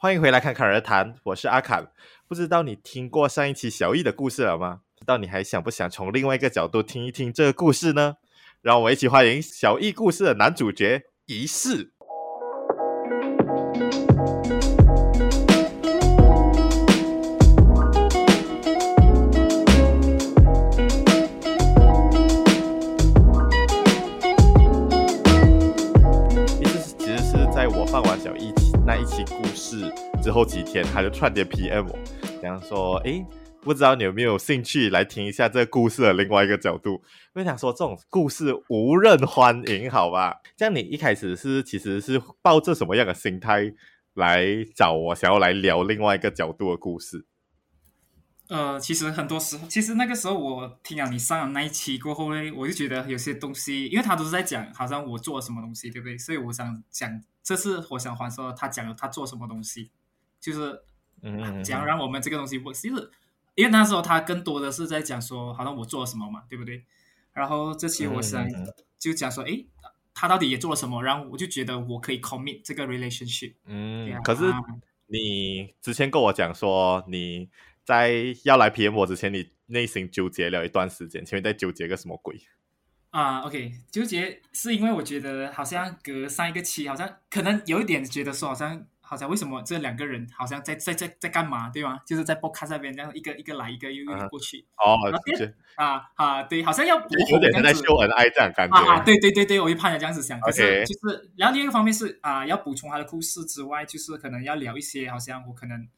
[0.00, 1.16] 欢迎回来，看侃而谈。
[1.24, 1.90] 我是阿侃。
[2.28, 4.82] 不知道你听过上一期小易的故事了吗？
[4.94, 8.14] 不知道你还想不想从另外一个角度听一听这个故事呢？
[8.62, 11.94] 让我们一起欢迎小易故事的男主角仪式。
[30.38, 31.98] 后几天，他就突然间 PM 我，
[32.40, 33.26] 这样说：“诶，
[33.60, 37.02] 不知道你有没有兴趣来听一下这个故事的另外一个角度？”
[37.34, 40.36] 我想说，这种故事无任欢迎，好吧？
[40.56, 43.72] 这样你一开始是其实是抱着什么样的心态
[44.14, 44.46] 来
[44.76, 47.26] 找我，想要来聊另外一个角度的故事？
[48.48, 56.16] 呃，其实很多时候，其实那个时候我听了你上的那一期过后呢，我就觉得有些东西，因为他都是在讲好像我做了什么东西，对不对？
[56.16, 57.20] 所以我想讲。
[57.40, 59.90] 这次我想还说，他讲了他做什么东西，
[60.40, 60.80] 就是
[61.22, 63.10] 嗯，讲让我们这个东西我其实
[63.54, 66.84] 因为那时候他更多的是在讲说，好像我做了什么嘛，对不对？
[67.32, 68.46] 然后这期我想
[68.98, 69.66] 就讲说，诶，
[70.14, 71.02] 他到底也做了什么？
[71.02, 73.54] 然后我就觉得我可以 commit 这个 relationship。
[73.64, 74.44] 嗯，可是
[75.06, 77.48] 你之前跟我讲说，你
[77.84, 82.40] 在要来 PM 我之前，你内心纠结了一段时间，前面在纠结个什么鬼？
[83.10, 91.98] 啊、uh,，OK，纠结是因为我觉得好像隔上一个期，好像可能有一点觉得说，好像好像为什么这两个人好像在在在在干嘛，对吗？
[92.04, 94.66] 就是在 Podcast 那边这样一个一个来一个又又过去。
[94.76, 94.98] 哦，
[95.76, 98.76] 啊啊，对，好像要补有点在秀恩爱这样感觉。
[98.76, 100.38] 啊，对对对对，我就怕你这样子想。
[100.40, 105.88] 可是就是，然后另一个方面是啊，要补充他的故事之外，就是可能要聊一些好像我可能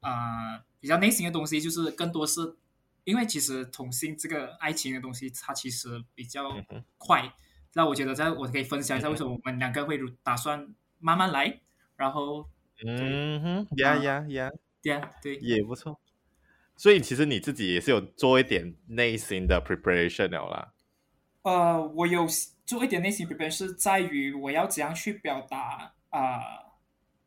[0.00, 2.56] 啊比较内心的东西，就是更多是。
[3.04, 6.54] 因为其实同性这个爱情的东西，它其实比较
[6.98, 7.32] 快。
[7.72, 11.60] 那、嗯、我觉得，在我可以分享一下为什么我们两个会打算慢慢来，
[11.96, 12.46] 然后
[12.86, 14.50] 嗯哼，呀呀呀，
[14.82, 16.00] 呀，对，也不错。
[16.76, 20.72] 所以其实你自己也是有做一点内心的 preparation 了啦。
[21.42, 22.26] 呃，我有
[22.64, 26.42] 做一点内心 preparation，是在于我要怎样去表达啊、呃，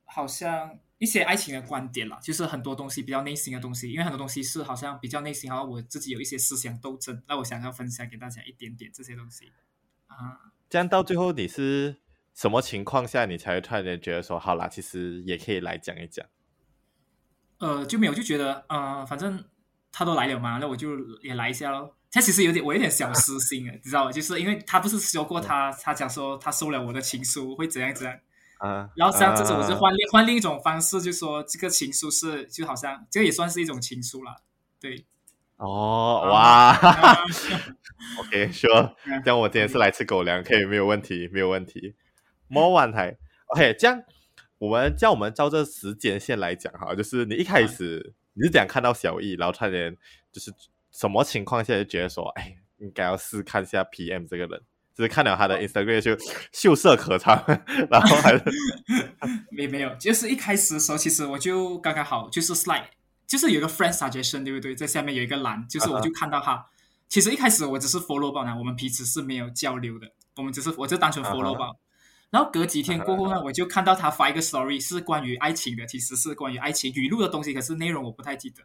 [0.05, 0.79] 好像。
[0.99, 9.51] 一些爱情的观点啦，就是很多东西比较内心的东西，因为很多东西是好像比较内心，好像我自己有一些思想斗争，那我想要分享给大家一点点这些东西
[10.07, 10.53] 啊。
[10.69, 11.97] 这样到最后你是
[12.33, 16.25] 什么情况下，你才会突然间觉得说，好啦，其实也可以来讲一讲？
[17.59, 19.43] 呃，就没有就觉得，呃，反正
[19.91, 21.93] 他都来了嘛，那我就也来一下喽。
[22.11, 24.11] 他其实有点，我有点小私心啊，你知道吗？
[24.11, 28.19] 就是因为他不是说过他，嗯、他讲说他收了我的情书会怎样怎样。
[28.59, 34.41] 啊，然后像这种，我就换另换另一种方式，就说这个情书是，就好像这个也算是一种情书了，
[34.79, 35.05] 对。
[35.57, 36.73] 哦，哇，
[38.19, 41.95] OK，Sure， 这样我今天是来吃狗粮， 可以没有问题，没有问题。
[42.47, 43.17] 莫万台
[43.47, 44.01] ，OK，这样
[44.57, 49.95] 我们叫我们照这时间线来讲哈，就是你一开始你是怎样看到小易，然后差点
[50.31, 50.53] 就是
[50.91, 54.61] 什么情况下就觉得说，哎，应该要试看一下 PM 这个人。
[54.95, 56.15] 只是看了他的 Instagram 就
[56.51, 57.43] 秀色可餐，
[57.89, 58.43] 然后还是
[59.49, 62.85] 没没有，就是一开始的时候，其实我就刚刚好，就是 slide，
[63.25, 64.75] 就是有个 friend suggestion，对不对？
[64.75, 66.53] 在下面有一个栏，就是我就看到他。
[66.53, 66.63] Uh -huh.
[67.09, 71.65] 其实一开始我只是 follow 吧，我们彼此是没有交流的，我们只是我就单纯 follow 吧。
[71.65, 71.77] Uh -huh.
[72.33, 73.43] 然后隔几天 过后呢，uh.
[73.43, 78.63] 我就看到他发一个 story，是关于爱情的，其实是关于爱情语录的东西，可是内容我不太记得。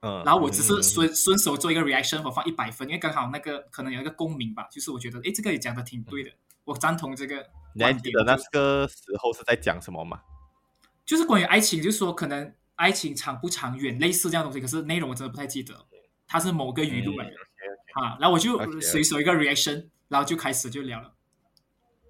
[0.00, 6.30] 嗯，然后我只是顺顺手做一个 reaction，我放一百分，因为刚好那个可能有一个共鸣吧，就是我觉得，诶，这个也讲的挺对的，
[6.64, 7.46] 我赞同这个。
[7.72, 10.20] 你还记得那个时候是在讲什么吗？
[11.04, 15.86] 就是关于爱情，就是说可能爱情长不长远，类似这样东西，可是内容我真的不太记得，
[16.26, 17.36] 它是某个语录来的，
[17.94, 21.12] 啊，然后我就随手一个 reaction，然后就开始就聊了。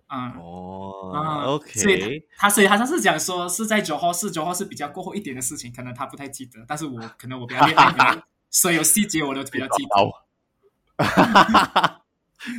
[0.06, 11.04] 啊、嗯、哦，，OK，所以他所以他他是讲说是在九号是九号是比较过后一点的事情，可能他不太记得，但是我可能我比较厉害， 所有细节我都比较记得。
[11.04, 12.02] 哈哈哈哈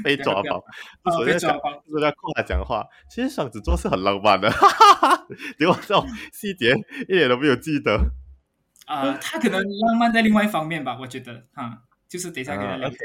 [0.03, 0.57] 被抓包，
[1.03, 2.85] 哦、被抓包，是在空来讲话。
[3.09, 5.27] 其实双子座是很浪漫的，哈哈哈，
[5.57, 6.75] 结果这种细节
[7.07, 8.11] 一点都没有记得。
[8.85, 11.77] 啊、呃，他可能浪漫在另外一方面吧，我觉得，哈、嗯，
[12.09, 12.89] 就是等一下给他聊。
[12.89, 12.97] Uh, OK，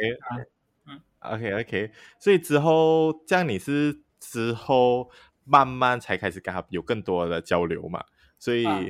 [0.89, 4.03] 嗯，OK OK，所以之后这样你是。
[4.23, 5.11] 之后
[5.45, 8.05] 慢慢才开始跟他有更多的交流嘛，
[8.39, 8.81] 所以、啊、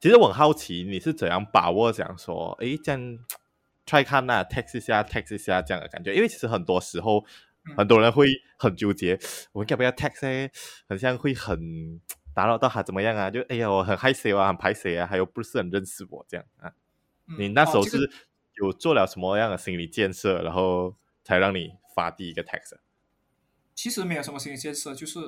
[0.00, 3.18] 其实我很好奇你是怎样把握讲说，诶，这样
[3.84, 7.22] try 看那 text 一下 text 一下这样的感觉，因为其实很多时候、
[7.68, 9.18] 嗯、很多人会很纠结，
[9.52, 10.50] 我要不要 text 呢？
[10.88, 12.00] 很像会很
[12.34, 13.30] 打扰到他怎么样啊？
[13.30, 16.72] 就哎呀，我很害羞啊，很排谁啊，还有不是很认识我这样啊、
[17.26, 17.36] 嗯？
[17.38, 18.10] 你那时候是
[18.62, 22.78] 有做了什么样的心理建设，哦、然后才让你发第一个 text？
[23.78, 25.20] 其实没有什么心理建设，就是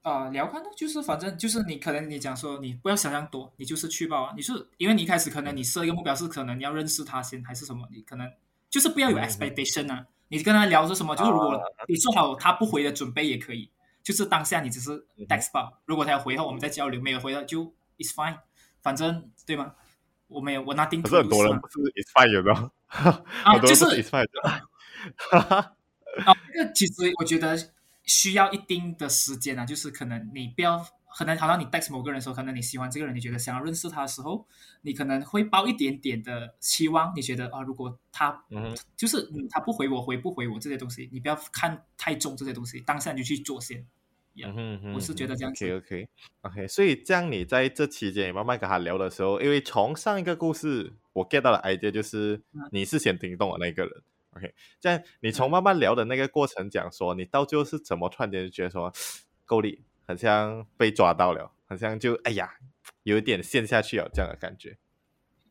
[0.00, 4.32] 啊、呃，聊看呢，就是反正就是你可能你讲说你不要想象多，你就是去报啊。
[4.34, 8.26] 你是因为你一开始可能你设一个目标是可能你要认识他先还是什么，你可能
[8.70, 9.98] 就是不要有 expectation 啊。
[9.98, 13.70] 嗯、你跟他聊着什么，就是如果你做好他不回的准备也可以，
[14.02, 17.64] 就是当下你只是 text 报，如果他要回后我们再交流，没有回了就
[17.98, 18.38] it's fine，
[18.80, 19.74] 反正对吗？
[20.28, 21.02] 我没有我拿定。
[21.02, 22.70] 可是很多人不是 is fine 有没有？
[23.44, 24.26] 啊， 就是 is fine。
[26.24, 27.58] 啊，这个其实我觉得。
[28.10, 30.84] 需要一定的时间啊，就是可能你不要，
[31.16, 34.44] 可能好像你 text 某个人的时候，可能你喜欢这个人，你觉得想要认识他的时候，
[34.82, 43.86] 你可能会抱一点点的期望，你觉得啊，如果他，嗯，就是他不回我，回不回我这些东西，你不要看太重这些东西，当下你就去做先。
[44.34, 45.64] Yeah, 嗯哼，我是觉得这样子。
[45.64, 46.08] OK OK
[46.42, 52.40] OK，所以这样你在这期间你慢慢跟他聊的时候，因为从上一个故事我 get 到的 idea 就是
[52.70, 54.02] 你是先听懂的那个人。
[54.36, 58.92] OK，这样你从慢慢聊的那个过程讲说，你到最后是怎么突然间就觉得说，
[59.44, 62.54] 够力，好像被抓到了，好像就哎呀，
[63.02, 64.78] 有一点陷下去了这样的感觉。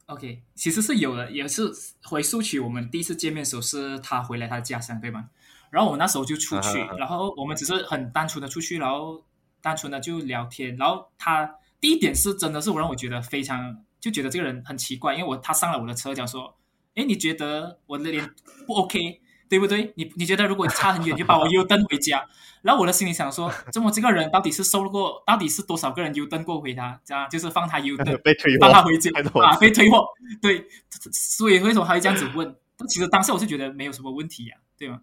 [0.05, 1.69] OK，其实是有的，也是
[2.03, 5.29] 回溯起我们第一次见面的时候，是他回来他的家乡，对吗？
[5.69, 9.21] 然后我那时候就出去，啊、然后我们只是很单纯的出去，然后
[9.61, 16.55] 单纯的就聊天，然后他第一点是真的是我让我觉得非常就觉得这个人很奇怪，因为我他上了我的车，讲说。
[16.99, 18.29] 哎，你觉得我的脸
[18.67, 19.93] 不 OK，对不对？
[19.95, 22.27] 你你觉得如果差很远，就把我 U 登回家。
[22.61, 26.99] 然后我的心里想说，这么这个人到底是收过，到底是多少个人 U 登过回他？
[27.05, 28.05] 这样就是放他 U 登，
[28.59, 29.09] 放他回家
[29.41, 30.05] 啊，被退货。
[30.41, 30.65] 对，
[31.13, 32.53] 所以为什么他会这样子问？
[32.75, 35.01] 但其实当时我是觉得没有什么问题呀、啊，对吗？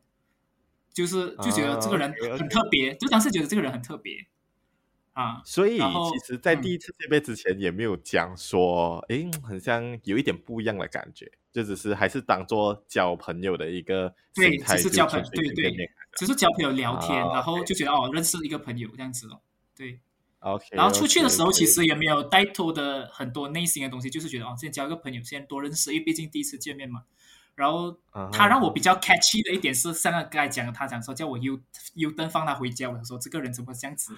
[0.93, 2.99] 就是就觉得这个人很特别，uh.
[2.99, 4.27] 就当时觉得这个人很特别。
[5.13, 19.41] 啊，所以其实，在第一次见面之前，也没有讲说，哎、嗯，很像有一点不一样的感觉，就只是还是当做交朋友的一个对，只是交朋友，对对，只是交朋友聊天，啊、然后就觉得.哦，认识一个朋友这样子哦，
[19.75, 19.99] 对
[20.41, 27.05] ，OK，然后出去的时候，其实也没有带托的很多内心的东西，就是觉得哦，先交一个朋友，先多认识，因为毕竟第一次见面嘛。
[27.55, 27.99] 然后
[28.31, 31.59] 他让我比较 catchy 的一点是，像刚才讲，他讲说叫我 U
[31.95, 34.15] U 登放他回家，我说这个人怎么这样子？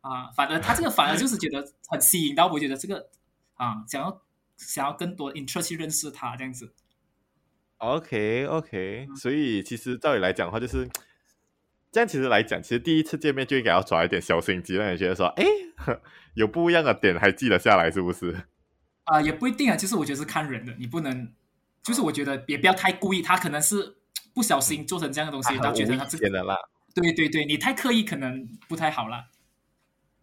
[0.00, 3.08] 啊，反而他这个反而就是觉得很吸引到我，觉得这个
[3.54, 4.20] 啊，想要
[4.56, 6.72] 想要更多 interest 去认识他这样子。
[7.78, 10.88] OK OK，嗯，所以其实照理来讲的话，就是
[11.92, 12.08] 这样。
[12.08, 15.44] 其实来讲，其实第一次见面就应该要抓一点小心机，让你觉得说，哎，
[16.34, 18.46] 有不一样的点还记得下来，是不是？
[19.04, 19.76] 啊，也不一定啊。
[19.76, 21.32] 其实我觉得是看人的，你不能，
[21.82, 23.20] 就是我觉得也不要太故意。
[23.20, 23.98] 他可能是
[24.34, 26.56] 不小心做成这样的东西，他觉得他自己的啦。
[26.94, 29.26] 对对对，你太刻意可能不太好啦。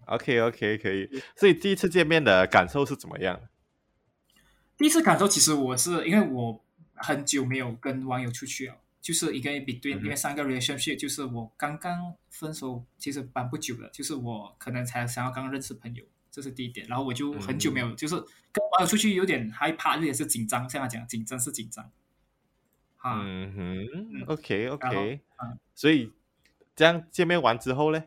[0.08, 3.40] OK OK 可以，所以第一次见面的感受是怎么样？
[4.78, 6.64] 第一次感受其实我是因为我
[6.96, 16.88] 很久没有跟网友出去了，就是一个 between，、嗯、因为上个 relationship 就是我刚刚分手，其实蛮不久的，就是我可能才想要刚刚认识朋友，这是第一点。
[16.88, 21.90] 然后我就很久没有，嗯、就是跟网友出去有点害怕，有点是紧张，像他讲紧张是紧张。
[22.98, 26.12] 啊、嗯哼，OK OK，嗯，所以
[26.76, 28.00] 这样见面完之后呢？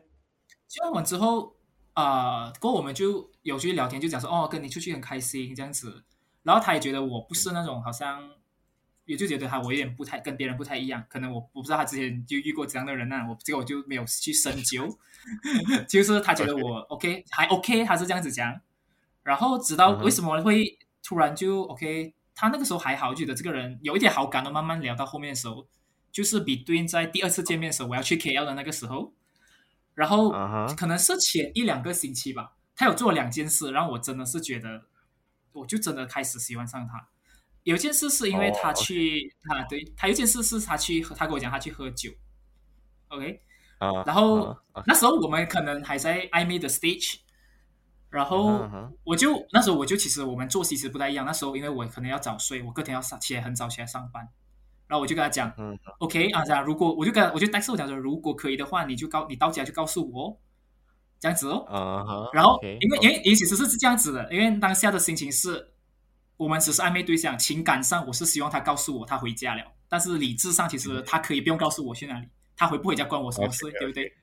[0.67, 1.55] 见面完之后。
[1.93, 6.03] 啊、呃，过后我们就有去聊天，就讲说哦，跟你出去很开心这样子。
[6.47, 8.23] 然后他也觉得我不是那种好像，
[9.03, 11.03] 也就觉得他我有点不太跟别人不太一样。
[11.09, 14.87] 可能我我不知道他之前就遇过这样的人呢、啊，我这个我就没有去深究。
[15.89, 18.61] 就是他觉得我 OK 还 OK，他是这样子讲。
[19.23, 24.49] 然后直到为什么会突然就 OK，他那个时候还好，觉得这个人有一点好感的。
[24.49, 25.67] 慢慢聊到后面的时候，
[26.13, 29.13] 就是比对应在第二次见面的时候，我要去 KL 的那个时候。
[29.95, 30.31] 然后
[30.77, 34.83] 可能是前一两个星期吧，他有做两件事，让我真的是觉得，
[35.59, 37.07] 我就真的开始喜欢上他。
[37.63, 39.61] 有一件事是因为他去，oh, okay.
[39.61, 42.09] 啊，对，他有一件事是他去，他跟我讲他去喝酒
[43.09, 43.41] ，OK，、
[43.79, 44.83] uh, 然后、uh, okay.
[44.87, 47.17] 那时候我们可能还在暧昧的 stage，
[48.09, 48.67] 然后
[49.03, 49.47] 我就、uh huh.
[49.51, 54.29] 那时候我就其实我们作息其实不太一样，那时候因为我可能要早睡，我隔天要上起来很早起来上班。
[54.87, 60.39] 然后我就跟他讲、嗯、，OK 啊，这样如果我就跟我就但是我讲说，如果可以的话，你就告你到家就告诉我，
[61.19, 61.65] 这样子哦。
[61.69, 63.01] Uh 然后 okay, 因为 okay.
[63.03, 65.71] 因为因为其实是这样子的，因为当下的心情是，
[66.37, 73.79] 我们只是暧昧对象，情感上我是希望他告诉我他回家了，但是理智上其实他可以不用告诉我去哪里，他回不回家关我什么事 okay.
[73.79, 74.13] 对不对？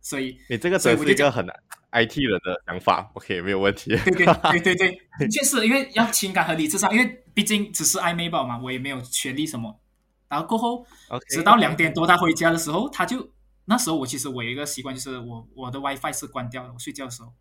[0.00, 1.44] 所以你这个真是一个很
[1.90, 3.90] IT 人的想法，OK 没有问题。
[3.90, 9.80] 对对对 对对，确实因为要情感和理智上，因为毕竟只是暧昧吧嘛，我也没有权利什么。
[10.28, 11.34] 然后过后，Okay.
[11.34, 13.28] 直到两点多他回家的时候，他就
[13.66, 17.34] 那时候我其实我有一个习惯，就是我我的 WiFi 是关掉的，我睡觉的时候，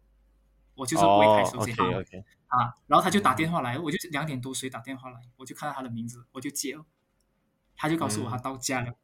[0.75, 1.86] 我就是不会开手机号。
[1.86, 2.24] Oh, okay, okay.
[2.48, 6.86] 啊，然后他就打电话来，我就两点多谁打电话来，我就看到他的名字，我就接了，
[7.75, 8.89] 他就告诉我他到家了。
[8.89, 8.96] 嗯、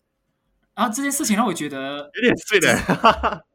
[0.76, 3.46] 然后这件事情让我觉得有点醉了，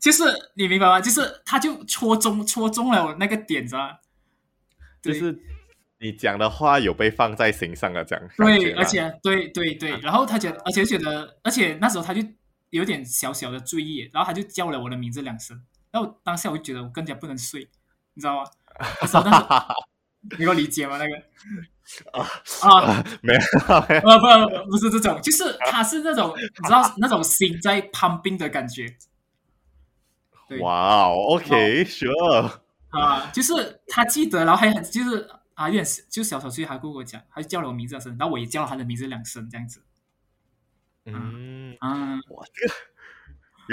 [0.00, 1.00] 就是 你明白吗？
[1.00, 3.98] 就是他就戳中戳中了我那个点子啊，
[5.02, 5.38] 就是
[5.98, 12.22] 你讲的话有被放在心上了，这样对，而且对对对，然后他觉得，而且觉得，而且那时候他就
[12.70, 17.68] 有点小小的醉意，然后他就叫了我的名字两声，然后当下我就觉得我更加不能睡，
[18.14, 18.50] 你知道吗？
[19.00, 19.18] 但是
[20.38, 20.98] 你能够理解吗？
[20.98, 21.14] 那个
[22.18, 22.26] 啊
[22.62, 23.40] 啊，没有，
[24.00, 28.96] 不不不是这种，就是他是那种你知道那种心在 pumping 的感觉。
[30.60, 32.60] 哇哦，OK，Sure，
[32.90, 39.82] 啊，就是他记得，然后还很就是啊，有点就小小碎，还跟我讲，他就叫了我名字两声，然后我也叫了他的名字两声，这样子。
[41.04, 42.74] 嗯啊，哇，这个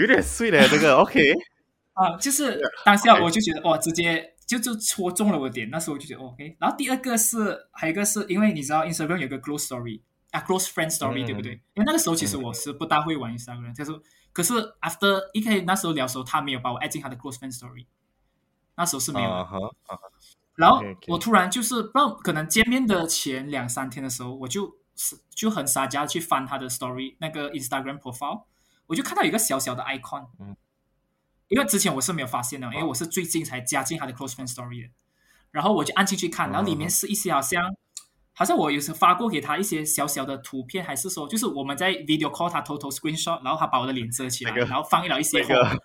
[0.02, 1.34] 有点碎嘞，这个 OK。
[1.94, 6.56] 啊，就是当下我就觉得哇，直接就就戳中了我点，那时候我就觉得 OK。
[6.60, 11.54] 然后第二个是还有一个是因为你知道 Instagram 有个 Close Story 啊，Close Friend Story，对不对？
[11.74, 13.92] 因为那个时候其实我是不大会玩 Instagram，就是。
[14.34, 17.88] 可是，after 一开始那时候聊的时候，他没有把我 add 进他的 close friend story，
[18.76, 19.36] 那时候是没有的。
[19.38, 20.00] Uh huh, uh huh.
[20.54, 24.72] 然后.我突然就是不知道，可能见面的前两三天的时候，我就是
[25.34, 28.44] 就很撒娇去翻他的 story，那个 Instagram profile，
[28.88, 30.56] 我就看到有一个小小的 icon，、嗯、
[31.48, 34.90] 因为之前我是没有发现的，因为我是最近才加进他的 close friend story 的。
[35.52, 37.76] 然后我就按进去看，然后里面是一些好像。
[38.40, 45.82] 好像我有时发过给他一些小小的图片，还是说，就是我们在 video call 他偷偷 screenshot，然后他把我的脸遮起来，那个、然后放了一些个、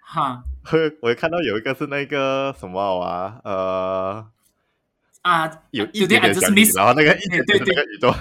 [0.00, 0.42] 哈，
[1.02, 4.26] 我看到有一个是那个什么啊，呃，
[5.22, 8.14] 啊，有一点点像你，然后那个一点点那个语 段，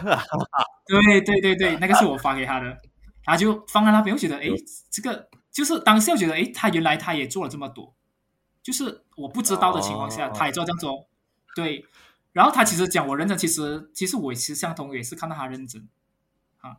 [0.87, 2.77] 对对对对，那个是我发给他的，
[3.23, 4.47] 他就放在那边，我觉得，哎，
[4.89, 7.93] 这个就是当时我觉得，哎，他原来他也做了这么多，
[8.63, 11.07] 就是我不知道的情况下，哦、他也做这样做，
[11.55, 11.85] 对。
[12.33, 15.85] 然后他其实讲我认真，其实其实我其实相同也是看到他认真，
[16.61, 16.77] 啊，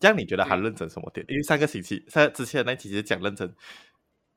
[0.00, 1.26] 这样你觉得他认真什么点？
[1.28, 3.54] 因为上个星期上之前那期其实讲认真，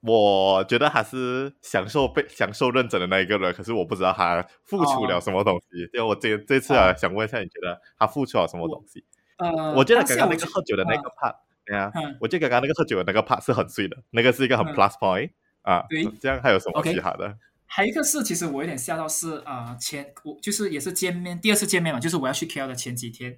[0.01, 5.79] 我觉得他是享受被享受认真的那一个人，可是我不知道他付出了什么东西。
[5.93, 9.03] 因为、哦、我这这次啊，想问一下，你觉得他付出了什么东西？
[9.37, 15.31] 呃，我觉得刚刚那个喝酒的那个 part，对啊，我觉得刚刚那个喝酒的那个 part 是很碎的，那个是一个很 plus point、
[15.63, 15.85] 嗯、啊。
[15.89, 17.35] 对，这样还有什么其他的？Okay.
[17.65, 23.37] 还有一个是，其实我有点吓到是，啊，前我就是也是见面第二次见面嘛，就是我要去 KL 的前几天，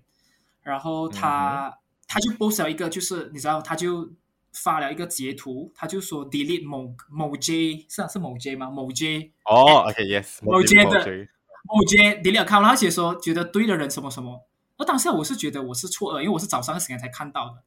[0.62, 1.74] 然后他、嗯、
[2.08, 4.10] 他就 post 了一个，就是你知道，他就
[4.54, 8.70] 发了一个截图，他就说 delete 某某 J 是啊是某 J 吗？
[8.70, 11.28] 某 J 哦，OK yes，某 J 的
[11.64, 17.64] 某 J delete account，然后写说觉得对的人什么什么，而当下我是觉得我是错愕，因为我是早上的时间才看到的，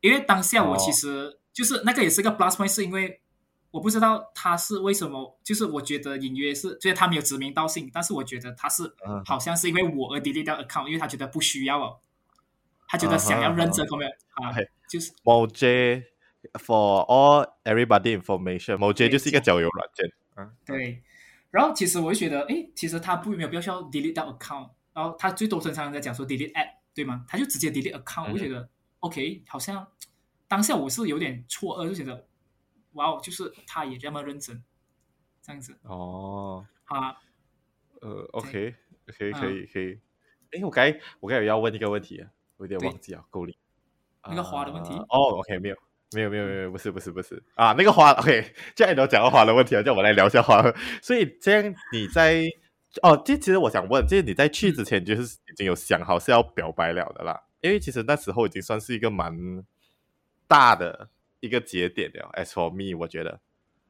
[0.00, 3.20] 因为当下我其实就是那个也是一个 plus point，是因为。
[3.72, 8.90] 我不知道他是为什么，就是我觉得隐约是，就是他没有指名道姓，但是我觉得他是
[9.26, 11.98] 好像是因为我而 delete 掉 account，因为他觉得不需要哦，
[12.88, 14.54] 他觉得想要认真，有没有啊？
[14.88, 16.04] 就是某 J
[16.54, 20.12] for all everybody information，某 J 就是一个交友软件。
[20.36, 21.02] 嗯，对。
[21.50, 27.24] 然后其实我就觉得，诶，其实他不没有必要需要 delete 掉 account，然后他最多经常在讲说 delete app，对吗？
[27.28, 28.68] 他就直接 delete account，我就觉得
[29.00, 29.86] OK，好像
[30.48, 32.26] 当下我是有点错愕，就觉得。
[32.92, 34.64] 哇哦，就是他也这么认真，
[35.42, 36.66] 这样子哦。
[36.84, 37.14] 啊，
[38.00, 38.74] 呃，OK，
[39.04, 40.00] 可以，可以，可以。
[40.52, 43.54] 哎，我该我该有要问一个问题啊，我有点忘记啊，够力。
[44.24, 44.94] 那个花的问题？
[44.94, 45.76] 哦，OK，没有，
[46.12, 50.62] 没有，没有，没有，不是，不是，不是啊，那个花，OK，既然你都讲到花的问题了，叫我来聊一下花。
[51.02, 52.44] 所以这样你在
[53.02, 59.34] 哦，这其实我想问，就是你在去之前就是已经有想好是要表白了的啦，因为其实那时候已经算是一个蛮
[60.46, 61.08] 大的。
[61.40, 63.38] 一个节点了，as for me，我觉得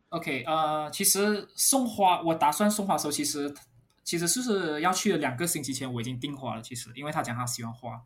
[0.09, 3.55] ，OK，呃，其实送花，我打算送花的时候，其实
[4.03, 6.61] 其实就是要去了两个星期前，我已经订花了。
[6.61, 8.03] 其实，因为他讲他喜欢花，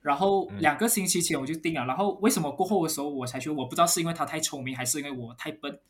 [0.00, 1.82] 然后两个星期前我就定了。
[1.82, 3.50] 嗯、然后为什么过后的时候我才去？
[3.50, 5.80] 我不知道是因为他太聪明，还是因为我太笨。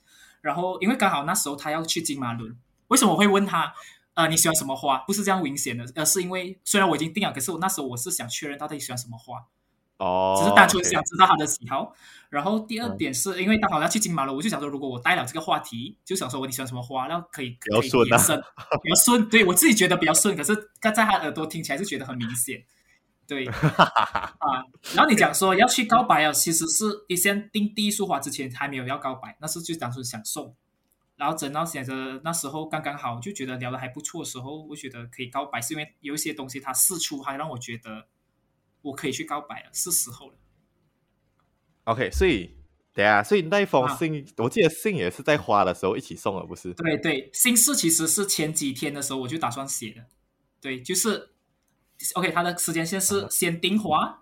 [0.40, 2.56] 然后因为刚好那时候他要去金马伦，
[2.88, 3.72] 为什么我会问他？
[4.14, 4.98] 呃，你喜欢什么花？
[5.06, 9.44] 不是这样明显的，而是因为虽然我已经定了，可是我那时候我是想确认到底喜欢什么花。
[9.98, 11.94] 哦，只是单纯想知道他的喜好。
[12.28, 18.36] 然后第二点是因为刚好要去金马了，我就想说，如果我带了这个话题，就想说我你喜欢什么花，然后可以可以延伸，
[18.82, 19.28] 比较顺。
[19.28, 22.64] 对我自己觉得比较顺，可是在他耳朵听起来是觉得很明显。
[23.28, 24.64] 对 啊，
[24.96, 30.56] 然后你讲说要去告白啊，其实是你先定第一束花之前还没有要告白，那是就单纯想送。
[31.14, 38.08] 然后等到想着那时候刚刚好，就觉得聊得还不错的时候，我觉得可以告白，是因为有一些东西它释出，还让我觉得。
[38.80, 40.34] 我可以去告白了，是时候了。
[41.84, 42.56] OK，所以
[42.94, 46.72] 对啊，所以那一封信，啊、我记得信也是在花的时候一起送了，不是？
[46.74, 50.06] 对对，信是其实是前几天的时候我就打算写的。
[50.60, 51.34] 对，就是
[52.14, 54.18] OK，他的时间线是先订花，嗯、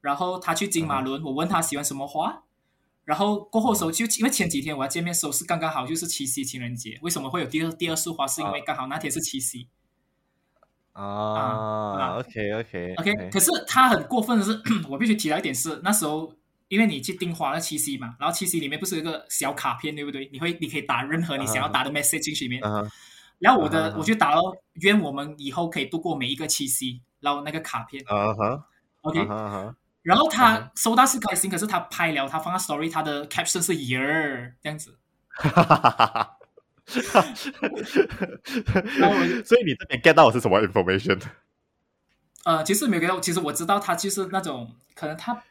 [0.00, 2.42] 然后他去金马仑，嗯、我问他喜欢什么花，
[3.04, 8.26] 然后过后的时候就因为前几天我要见面的时候是刚刚好就是七夕情人节，为什么会有第二第二束花？
[8.26, 9.68] 是因为刚好那天是七夕。
[10.92, 14.60] 啊，啊，OK OK OK，可是他很过分的是，
[14.90, 16.34] 我必须提到一点是，那时候
[16.68, 20.28] 因为你去订花了七夕嘛，然后七夕里面不是有一个小卡片对不对？
[20.32, 22.62] 你会你可以打任何你想要打的 message 进去里面。
[23.42, 23.44] Uh.
[23.44, 23.98] 然后我的、uh -huh.
[23.98, 24.40] 我就打了
[24.74, 28.04] 愿我们以后可以度过每一个七夕，然后那个卡片。
[28.04, 29.74] Uh -huh.，OK，、uh -huh.
[30.02, 34.96] 然后他收到是开心，可是他拍了，他放在 story，他的 caption 是 year 这样子。
[35.28, 36.38] 哈哈哈哈哈
[39.44, 41.20] 所以你这边 get 到我是什么 information？
[42.44, 45.42] 呃，其实没有 get 到，其实我知道他就是那种可能他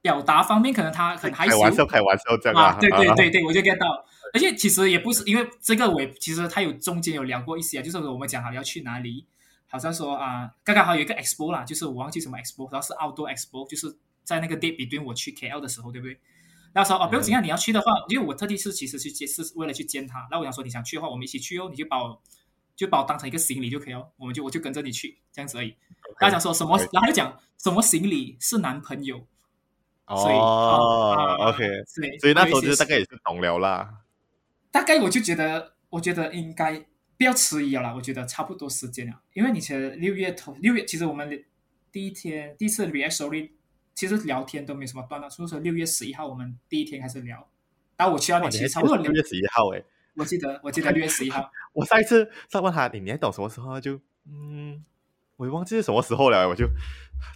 [0.00, 2.76] 表达方面可能他很害羞，开玩笑，开玩笑这样啊。
[2.80, 4.04] 对对对对，我就 get 到。
[4.34, 9.24] 而且其实也不是因为这个，我其实他有中间有聊过一些啊，就是我们讲好要去哪里，
[9.68, 16.18] 好像说啊，刚刚好有一个 expo 啦，就是我忘记什么 expo，然后是 outdoor expo，就是在那个 date between 我去 KL 的时候，对不对？
[16.72, 20.26] 那时候哦，不用紧啊，你要去的话，因为我特地是其实去接，是为了去见他。
[20.28, 22.20] 那我想说，你想去的话，我们一起去哦，你就把我
[22.74, 25.72] 就把我当成一个行李就可以哦，我们就我就跟着你去，这样子而已。
[26.18, 29.24] 他、okay, 讲说什么然后他就讲什么行李是男朋友。
[30.06, 31.66] 哦、oh, 啊、，OK，
[32.20, 33.90] 所以那时候就大概也是懂了啦。
[34.74, 36.84] 大概我就觉得，我觉得应该
[37.16, 41.44] 不要迟疑了啦，我觉得差不多时间了，因为你其实六月头六月，其实我们
[41.92, 43.50] 第一天第一次 reaction
[43.94, 47.48] 其实聊天都没什么断了，所以说六月十一号我们第一天开始聊，
[47.96, 49.84] 然后我去到那其实差不多六月十一号诶，
[50.16, 54.84] 我记得我记得六月十一号， 我上一次再问他，你你还懂什么时候就嗯，
[55.36, 56.68] 我也忘记是什么时候了，我就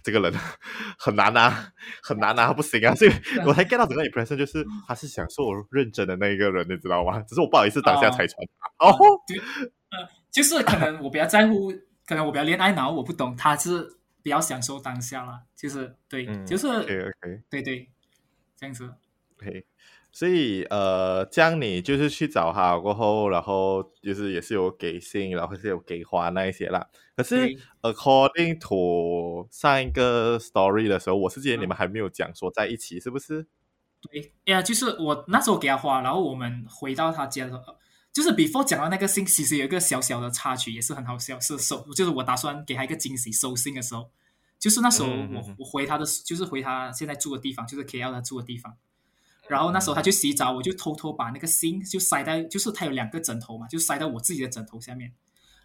[0.03, 0.33] 这个人
[0.99, 1.71] 很难啊，
[2.03, 3.11] 很难啊，不行啊，所以
[3.45, 7.19] 我才 get 到整个 impression 就是他是享受认真的那一个人，你知道吗？
[7.27, 8.95] 只是我不好意思当下拆穿他哦，
[9.27, 11.71] 对，呃，就是可能我比较在乎，
[12.05, 13.95] 可能我比较恋爱脑，我不懂他是。
[14.21, 17.41] 比较享受当下啦，就是对，嗯、就是 okay.
[17.49, 17.89] 对对，
[18.57, 18.93] 这样子。
[19.37, 19.65] OK，
[20.11, 26.87] 所以呃，这样你就是去找他过后，然后就是也是有给信，然后是有给花那一些啦。
[27.15, 27.47] 可是
[27.81, 33.45] according to 上一个 story 的时候，我是记得你们还没有讲说在一起，是不是？
[34.01, 37.63] 对呀，就是我那时候给他花，然后我们回到他家的时候。
[38.11, 41.39] 就是 before 讲到那个信，其实有一个小小的插曲，也是很好笑。
[41.39, 44.09] 是收，就是我打算给他一个惊喜，收信的时候，
[44.57, 48.75] 就是那时候我、嗯、我回他的，就是回他现在住的地方，就是 KL 他住的地方。
[49.49, 55.11] 然后那时候他去洗澡，我就偷偷把那个信就塞在，就是他有两个枕头嘛，就塞到我自己的枕头下面。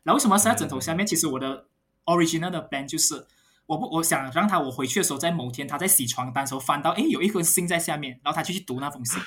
[0.03, 1.07] 然后为什么要塞在枕头下面？
[1.07, 1.66] 其实我的
[2.07, 3.27] original 的 plan 就是，
[3.66, 9.20] 我不我想让他我回去的时候，在某天他在洗床单的时候翻到，哎，有一封信在下面，然后他就去读那封信。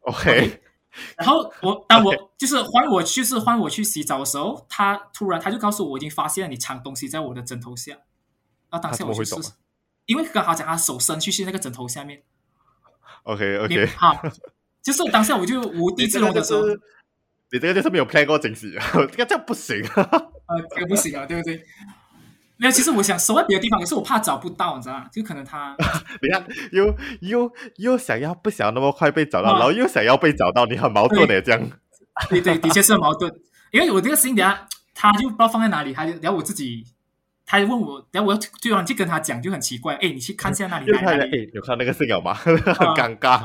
[0.00, 0.62] OK。
[1.16, 7.92] 然后我当我 就是换我就是换我去洗澡的时候，他突然他就告诉我，我已经发现了你藏东西在我的枕头下。
[8.70, 9.40] 然后当下我就说，
[10.06, 12.22] 因为刚好讲他手伸去去那个枕头下面。
[13.24, 14.22] OK OK，好，
[14.82, 16.62] 就是当下我就无地自容的时候，
[17.50, 18.72] 你这个就是没有 plan 过惊喜，
[19.12, 20.02] 这个这样不行啊，
[20.48, 21.64] 呃，这个不行啊，对不对？
[22.56, 25.08] 没有，其实我想收在别的地方，可是我怕找不到，你知道吗？
[25.12, 25.76] 就可能他，
[26.22, 31.60] 你看，又又又想要不想那么快被找到，然后又想要被找到，你很矛盾的这样。
[32.28, 33.32] 对对，的确是很矛盾。
[33.72, 36.84] 因为我这个事情，等下他就不知道放在哪里，他就然后我自己，
[37.54, 39.94] 他就问我，然后我要对方去跟他讲，就很奇怪。
[39.96, 41.50] 哎，你去看一下那里，哪里？
[41.54, 42.34] 有看那个信号吗？
[42.34, 43.40] 很尴尬。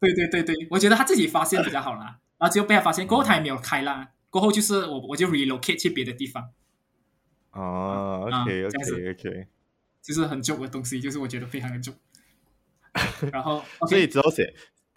[0.00, 2.18] 对对对对，我觉得他自己发现比较好啦。
[2.38, 4.08] 然后结果被他发现过后，他也没有开啦。
[4.28, 6.50] 过后就是我我就 relocate 去别的地方。
[7.52, 9.46] 哦、oh，OK OK OK，
[10.02, 11.94] 就是很重的东西，就是我觉得非常的重。
[13.32, 14.52] 然后，okay, 所以之后写，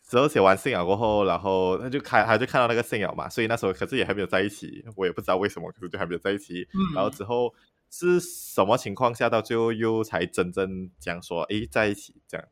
[0.09, 6.67] 之后写完信了过后，然后他就开，他就看到那个信了嘛，所以那时候可是也还没有在一起，我也不知道为什么，可是就还没有在一起。
[6.73, 7.53] 嗯、然后之后
[7.89, 12.47] 是什么情况下到最后又才真正讲说，诶，在一起这样？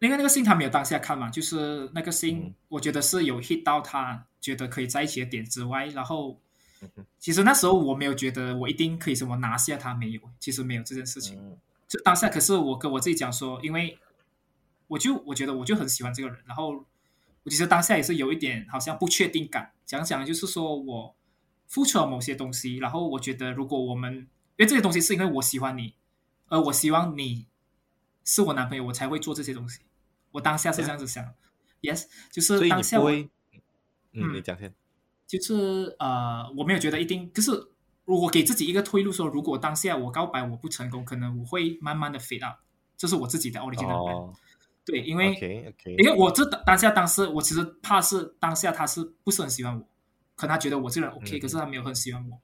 [0.00, 6.40] 因为那个信他没有当下看嘛，就是那个信，我觉得是有 hit 到他觉得可以在一起的点之外，然后。
[7.18, 11.36] 其实那时候我没有觉得我一定可以什么拿下他，没有，其实没有这件事情。
[11.88, 13.98] 就当下，可是我跟我自己讲说，因为
[14.86, 16.84] 我就我觉得我就很喜欢这个人，然后
[17.42, 19.72] 我其实当下也是有一点好像不确定感。
[19.84, 21.16] 讲讲就是说我
[21.68, 24.14] 付出了某些东西，然后我觉得如果我们
[24.56, 25.94] 因为这些东西是因为我喜欢你，
[26.48, 27.46] 而我希望你
[28.24, 29.82] 是我男朋友，我才会做这些东西。
[30.32, 31.24] 我当下是这样子想
[31.82, 33.10] ，yeah.，yes，就是当下我，
[34.12, 34.74] 嗯，你讲先。
[35.26, 37.50] 就是呃，我没有觉得一定，就是
[38.06, 42.56] 如果给自己一个退路说，说如果当下我告白我不成功，可能我会慢慢的 fade out，
[42.96, 44.14] 这是我自己的 original plan。
[44.14, 44.34] Oh,
[44.86, 46.02] 对，因为 okay, okay.
[46.02, 49.86] 因为我这当下当时我其实怕是当下他是不是很喜欢我，
[50.38, 52.40] 可能他觉得我这个人 OK，、嗯、可是他没有很喜欢我。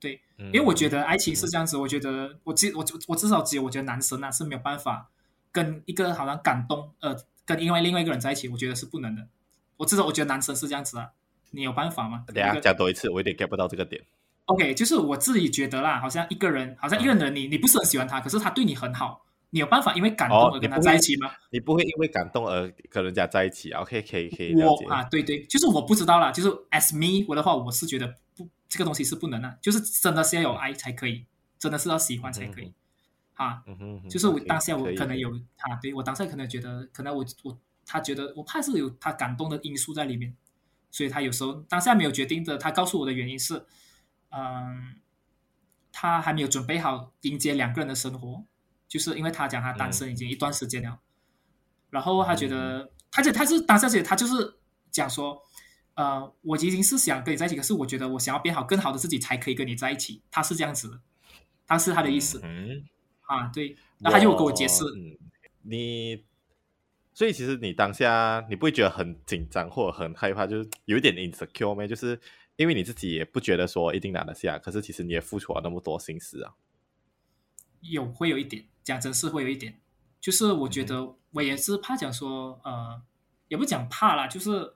[0.00, 5.10] 对，嗯、因为我觉得爱情是这样子，嗯、我觉得我至我我至少只有我觉得男生啊是没有办法
[5.52, 9.28] 跟一个好像感动呃跟另外另外一个人在一起，我觉得是不能的。
[9.76, 11.10] 我至少我觉得男生是这样子啊，
[11.50, 12.24] 你有办法吗？
[12.26, 14.02] 等下讲多一次，我有点 get 不到这个点。
[14.46, 19.24] OK，就是我自己觉得啦，好像一个人，好像一个人你，你你不是很喜欢他，可是他对你很好，
[19.54, 21.28] 你有办法因为感动而跟他在一起吗？
[21.28, 24.52] 哦、你，不你不会因为感动而跟人家在一起？OK，可以可以。
[24.60, 31.24] 我啊，对对，就是我不知道啦，就是 as me 我的话，我是觉得不，这个东西是不能的，就是真的是要有爱才可以，
[31.56, 32.64] 真的是要喜欢才可以。
[32.64, 32.74] 嗯、
[33.34, 40.34] 啊，嗯哼，哼，就是我当下我可能有啊，对我当下可能觉得，可能我我他觉得我怕是有他感动的因素在里面，
[40.90, 43.64] 所以他有时候当下没有决定的，他告诉我的原因是。
[44.36, 44.96] 嗯，
[45.92, 48.42] 他还没有准备好迎接两个人的生活，
[48.94, 50.98] 就是因为他讲他单身已经一段时间了，嗯、
[51.90, 54.56] 然后他觉得，嗯、他就他是当下他就是
[54.92, 55.42] 讲说，
[55.94, 61.00] 呃，我已经是想跟你在一起，可是我觉得我想要变好，更好的自己才可以跟你在一起，他是这样子的，
[61.66, 62.84] 他是他的意思，嗯，
[63.22, 65.18] 啊，对，那他就跟我解释，嗯，
[65.62, 66.24] 你，
[67.12, 71.84] 所以其实你当下你不会觉得很紧张或者很害怕，就是有一点 insecure 吗？
[71.84, 72.20] 就是。
[72.56, 76.54] 因为你自己也不觉得说一定拿得下，可是其实你也付出了那么多心思啊。
[77.80, 79.80] 有会有一点，讲真是会有一点，
[80.20, 83.02] 就是我觉得我也是怕讲说，呃，
[83.48, 84.74] 也不讲怕啦，就是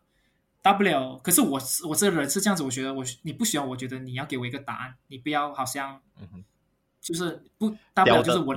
[0.60, 1.16] 大不了。
[1.22, 6.00] 可是我我这个人是这样子，我觉得我你不需要，我觉得你要给我一个答案，你不要好像，
[7.00, 8.54] 就是不大不了就是我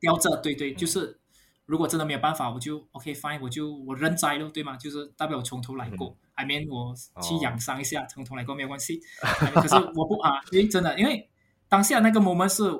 [0.00, 1.20] 叼着，对对，就是。
[1.66, 4.76] 如果真的没有办法，我就 OK fine，我就我认栽了，对吗？
[4.76, 9.00] 就是大不了从头来过、嗯、，I mean 我去养伤一下，哦、从头来过没有关系。
[9.22, 11.26] 可是我不啊， 因为真的，因为
[11.66, 12.70] 当下那个 moment 是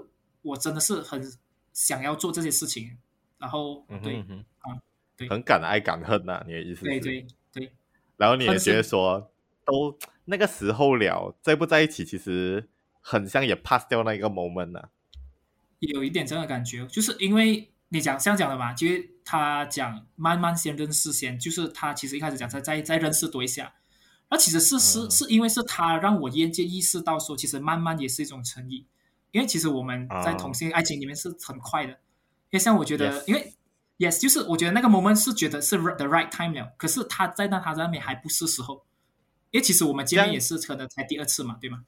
[0.43, 1.19] 我真的是很
[1.75, 2.97] 想要做这些事情，
[3.37, 4.17] 然后对、
[4.61, 4.81] 啊，
[5.15, 6.87] 对，很敢爱敢恨呐、啊，你的意思是？
[6.87, 7.73] 对对对。
[8.17, 9.31] 然后你也觉得说，
[9.67, 12.67] 都那个时候了，在不在一起，其实
[13.03, 14.89] 很像也 pass 掉那一个 moment 呢、啊。
[15.81, 17.71] 有一点这样的感觉，就是因为。
[17.91, 18.75] 你讲这样讲的嘛？
[18.75, 23.73] 其实他讲慢慢先认识先，就是他其实一开始讲再再再认识多一下，
[24.31, 28.85] 那其实是是、嗯、是因为是他让我渐渐意识到说，其实慢慢也是一种诚意，
[29.35, 31.99] 因为其实我们在同性爱情里面是很快的，嗯、
[32.51, 33.25] 因为像我觉得，yes.
[33.27, 33.53] 因为
[33.99, 38.87] yes 就是我觉得那个 moment 是觉得是 the right time 了，可是他在那他在那边还不是时候，
[39.51, 41.85] 因为其实我们见面也是可能才第二次嘛，对吗？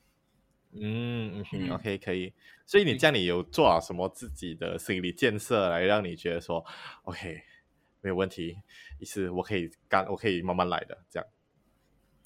[0.73, 2.35] 嗯嗯，OK，可以。
[2.67, 6.67] 所以你这样，你有做好什么自己的心理建设来让你觉得说
[7.05, 7.43] ，OK，
[8.01, 8.57] 没有问题，
[8.99, 11.29] 意思我可以干，我可以慢慢来的这样。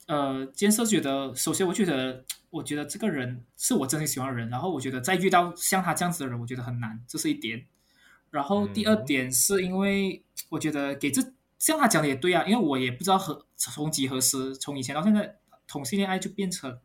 [0.07, 7.65] 呃，建设觉得，首先我觉得，我觉得这个人是我真心喜欢的人，然后我觉得再遇到像他这样子的人，我觉得很难，这是一点。
[8.31, 11.23] 然后第二点是因为我觉得给这
[11.59, 15.37] 像他讲的也对啊，因为我也不知道何从几何时，从以前到现在，
[15.67, 16.79] 同性恋爱就变成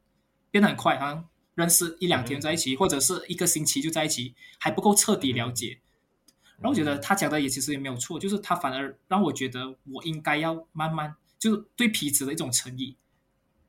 [0.52, 1.28] 变得很快，好像。
[1.56, 5.80] 认识一两天在一起，嗯、或者是一个星期就在一起，还不够彻底了解。
[6.26, 12.98] 嗯、然后我觉得他讲的也其实也没有错，就是他反而让我觉得我应该要慢慢，就是对彼此的一种诚意，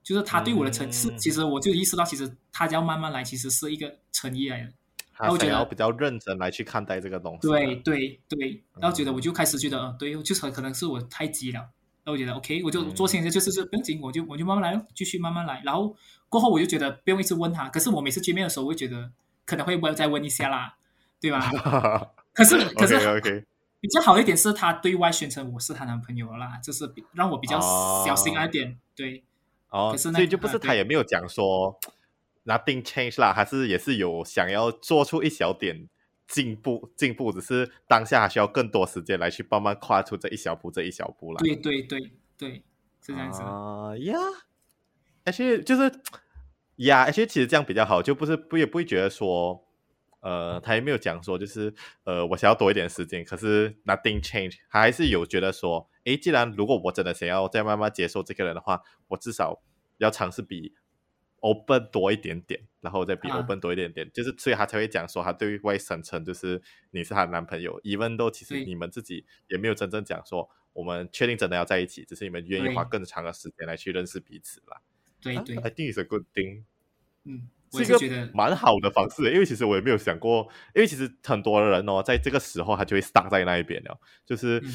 [0.06, 4.72] 就是他对我的诚是，嗯、其实我就意识到，其实他要慢慢来，其实是一个诚意来的。
[5.12, 7.48] 他想要比较认真来去看待这个东西。
[7.48, 11.58] 对对对，然后觉得我就开始觉得，嗯、呃，对，就是可能是我太急了。
[11.58, 15.96] 然后我觉得 OK，我就做现在就是是不用紧，我就我就慢慢来，继续慢慢来，然后。
[16.28, 19.12] 过后我就觉得不用一直问他，可是我每次见面的时候，我会觉得
[19.44, 20.76] 可能会问再问一下啦，
[21.20, 21.48] 对吧？
[22.34, 23.44] 可是可是 okay.
[23.78, 27.60] 比较好一点是他对外宣称我是他男朋友啦，就是让我比较
[28.04, 28.68] 小心一点。
[28.68, 29.22] 哦、对，
[29.76, 31.78] 哦，可是所以就不是他也没有讲说
[32.44, 35.88] nothing change 啦，还是也是有想要做出一小点
[36.26, 41.40] 进步，进步只是当下还需要更多时间来去慢慢跨出这一小步，这一小步啦。
[41.40, 42.54] 对对对对，
[43.02, 44.18] 是这样子啊呀。
[44.18, 44.36] Uh, yeah.
[45.24, 45.92] 而且就是
[46.76, 49.66] 呀，而且其实这样比较好，就不是不也不会觉得说，
[50.20, 59.62] 呃，他也没有讲说，就是呃，我想要多一点时间，可是 nothing change，他还是有觉得说，诶，既然如果我真的想要再慢慢接受这个人的话，我至少
[59.98, 60.74] 要尝试比
[61.40, 74.80] open 多一点点，然后再比 open 多一点点，啊、就是所以他才会讲说，他对外声称就是你是他的男朋友，even though 其实你们自己也没有真正讲说，我们确定真的要在一起，只是你们愿意花更长的时间来去认识彼此啦。
[75.20, 76.64] 对对，I think it's a good thing。
[77.24, 84.72] 嗯，是一个蛮好的方式，因为其实我也没有想过，因为其实很多人哦，在这个时候他就会 stuck 在那一边了，就是、嗯、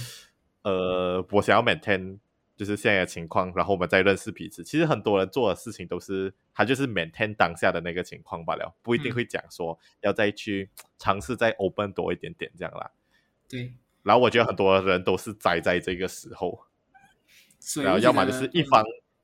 [0.63, 2.17] 呃，我想要 maintain
[2.55, 4.63] 就是现在的情况，然后我们再认识彼此。
[4.63, 12.91] 其实很多人做的事情都是他就是 maintain 当下的那个情况罢了，不一定会讲说要再去尝试再 open 多一点点这样啦。
[13.49, 16.65] 对，然后我觉得很多人都是栽在这个时候，
[17.83, 18.83] 然后要么就是一方。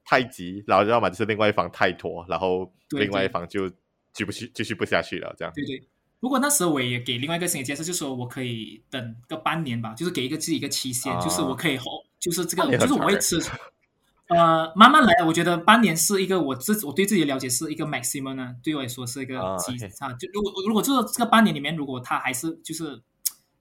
[0.09, 3.69] 太急，然后要么就是另外一方太拖，然后另外一方就
[4.13, 5.53] 继不继继续不下去了，这样。
[5.53, 5.83] 对对。
[6.19, 11.77] 如果那时候我也给另外一个心理建设，就是说我可以等个半年吧，就是给一个自己一个期限，啊、就是我可以
[12.19, 13.37] 就是这个，就是我会吃。
[14.29, 20.11] 呃，慢慢来，我觉得半年是一个我自我对自己的了解是一个 maximum 呢，对我来说是一个极啊。
[20.19, 23.01] 就如果如果就是这个半年里面，如果他还是就是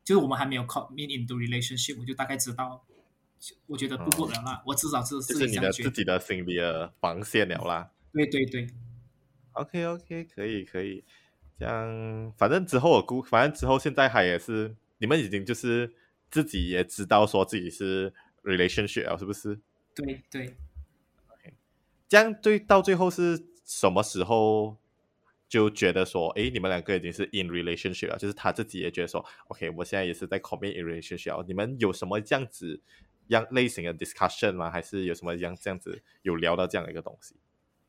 [0.02, 2.84] 就是我们还没有 commit into relationship，我就大概知道，
[3.66, 4.60] 我觉得不过了啦。
[4.66, 7.90] 我至少是是你的自己的心理的防线了啦。
[8.12, 8.66] 对对对
[9.52, 11.04] ，OK OK，可以可以，
[11.58, 15.94] 这样反正之后我估，反正之后现在还也是你们已经就是
[16.30, 19.58] 自己也知道说自己是 relationship 了，是不是？
[19.94, 20.54] 对对
[21.28, 21.54] ，OK，
[22.08, 24.76] 这样对到最后是什么时候
[25.48, 31.42] 就觉得说，哎，你们两个已经是 in relationship 了，就是他自己也觉得说，OK，我现在也是在 commit in relationship。
[31.46, 32.82] 你们有什么这样子
[33.28, 34.70] 样类型的 discussion 吗？
[34.70, 37.34] 还是有什么样这样子有聊到这样的一个东西？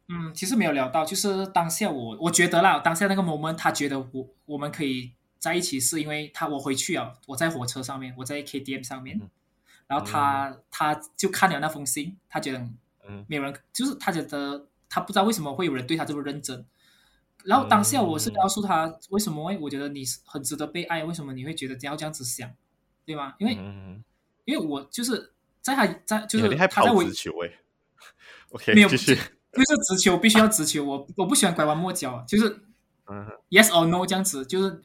[0.10, 9.18] 嗯，其实没有聊到，就是当下我我觉得啦，当下那个 moment，他觉得我我们可以在一起，是因为他我回去啊，我在火车上面，我在 KTM 上面。
[9.18, 9.30] 嗯
[9.90, 12.60] 然后他、嗯、他就看了那封信，他觉得
[13.26, 16.66] 没有人，嗯、就是他觉得他不知道为什么会有人对他这么认真。
[17.46, 22.52] 然后当下我是告诉他为什么，我觉得你是很值得被爱，为什么你会觉得要这样子想，
[23.06, 23.36] 对吗？
[23.40, 24.04] 因为、嗯、
[24.44, 27.02] 因为我就是在他在就是他在我
[28.76, 29.18] 没有继续
[29.58, 32.62] 就是直球必须要直球，我我不喜欢拐弯抹角，就是
[33.50, 34.82] Yes or No 这样子，就是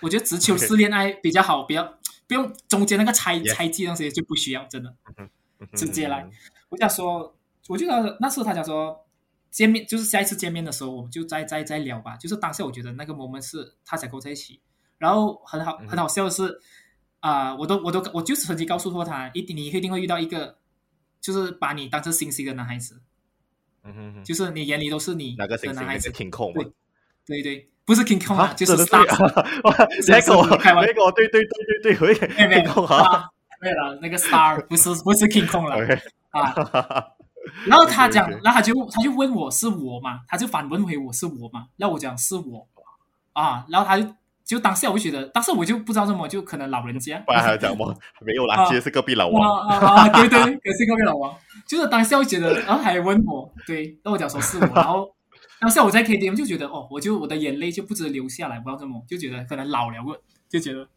[0.00, 1.94] 我觉得直球 式恋爱比较好，比较。
[2.28, 4.94] 不用中间那个猜.猜忌那些就不需要，真的
[5.74, 6.26] 直接来。
[6.70, 7.36] 我想说，
[7.68, 9.04] 我觉得那时候他讲说
[9.50, 12.16] 见面就是下一次见面的时候，我们就再再再聊吧。
[12.16, 14.62] 就是当下我觉得那个 moment 是他想跟我在一起，
[14.96, 16.58] 然后很好很好笑的是
[17.20, 20.56] 啊、呃，我都我都我就曾经告诉过他，一定你一定会遇到一个
[21.20, 23.02] 就是把你当成星星的男孩子，
[23.84, 26.72] 嗯哼哼，就是你眼里都是你的男孩子，King Kong 对
[27.26, 27.68] 对对。
[27.84, 29.04] 不是 King Kong 啊，就是 Star。
[30.06, 32.14] 那个，那个，对对对对对，可以。
[32.14, 33.28] King Kong 啊，
[33.60, 35.98] 对了，那个 Star 不是不是 King Kong 了。
[36.30, 36.54] 啊。
[37.66, 42.68] 然后他讲，然后他就他就问我是我嘛，他就反问回我是我嘛，然后我讲是我。
[43.32, 44.06] 啊，然后他就
[44.52, 47.18] 就当下我就觉得，当时我就不知道怎么，就可能老人家。
[47.26, 47.94] 不然还要讲吗？
[48.20, 49.66] 没有啦，其实是隔壁老王。
[49.66, 51.34] 啊啊，对对，可 是隔壁老王，
[51.66, 55.14] 就是当下我觉得，然后还问我，对，那我讲说是我，然后。
[55.58, 59.96] 当下我在 KTM 就觉得哦，我就我的眼泪就不值得流下来，不知道怎么，就觉得可能老了，
[60.48, 60.88] 就觉得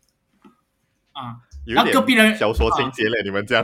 [1.14, 1.38] 啊，
[1.68, 3.64] 然后隔壁人小说情节嘞，啊、你们这样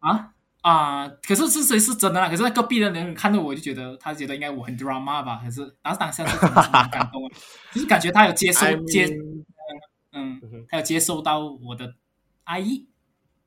[0.00, 0.31] 啊
[0.62, 2.28] 啊，可是是谁是真的啦？
[2.28, 5.40] 可是隔壁的人看到我就觉得，他觉得应该我很 drama 吧？
[5.44, 7.30] 可是当时当下是很感动，
[7.72, 9.16] 就是感觉他有接受 I mean, 接
[10.12, 11.94] 嗯，他有接受到我的
[12.44, 12.86] 爱意，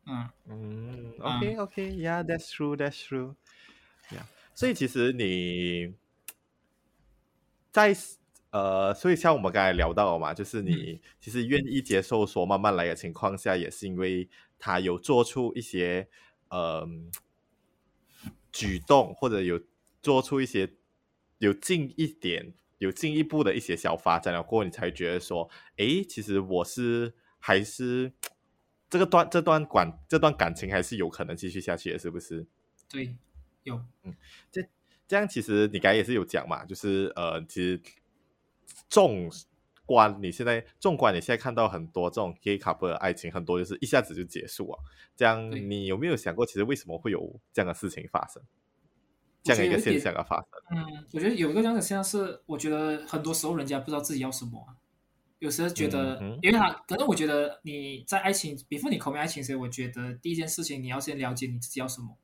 [0.05, 4.23] 嗯嗯，OK OK，Yeah，that's true，that's true，Yeah，
[4.53, 5.95] 所以其实你。
[7.71, 7.93] 在
[8.51, 16.07] 呃，所以像我们刚才聊到嘛，就是你其实愿意接受说慢慢来的情况下，也是因为他有做出一些
[16.49, 16.87] 呃
[18.51, 19.61] 举动，或者有
[20.01, 20.73] 做出一些
[21.39, 28.13] 有进一点、有进一步的一些小发展了过后，你才觉得说，哎，其实我是还是
[28.89, 32.45] 这个段这段感这段感情还是有可能继续下去的，是不是？
[32.89, 33.15] 对，
[33.63, 34.15] 有，嗯，
[34.51, 34.67] 这。
[35.07, 37.79] 这样其实你刚才也是有讲嘛，就是呃，其实
[38.89, 39.29] 纵
[39.85, 44.79] 观你现在纵观你现在看到很多这种 gay couple 的爱情，很多就是一下子就结束啊。
[45.15, 48.41] 这样你有没有想过，其实为什么会有这样的事情发生？
[49.43, 50.77] 这样一个现象的发生？
[50.77, 54.65] 嗯，我觉得有一个这样的现象是，我觉得很多时候人家不知道自己要什么，
[55.39, 62.17] 有时候觉得，因为他可能我觉得你在爱情，before 你 commit 爱情时，我觉得第一件事情你要先了解你自己要什么。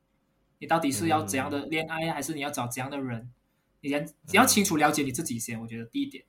[0.58, 3.30] 你到底是要怎样的恋爱，还是你要找怎样的人？
[3.80, 5.60] 你先你要清楚了解你自己先。
[5.60, 6.24] 我觉得第一点，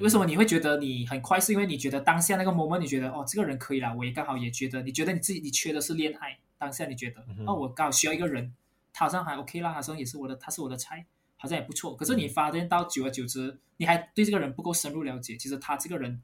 [0.00, 1.38] 为什么你会觉得你很快？
[1.40, 3.94] 是因为你觉得当下那个 moment，你觉得哦，这个人可以了。
[3.94, 6.38] 我也刚好也觉得，你觉得你自己你缺的是恋爱。
[6.56, 8.54] 当下你觉得哦，我刚好需要一个人，
[8.92, 11.06] 他好像还 OK 啦，好像也是我的，他是我的菜，
[11.36, 11.94] 好像也不错。
[11.94, 16.20] 可是你发现到久而久之，你还对这个人不够深入了解，其实他这个人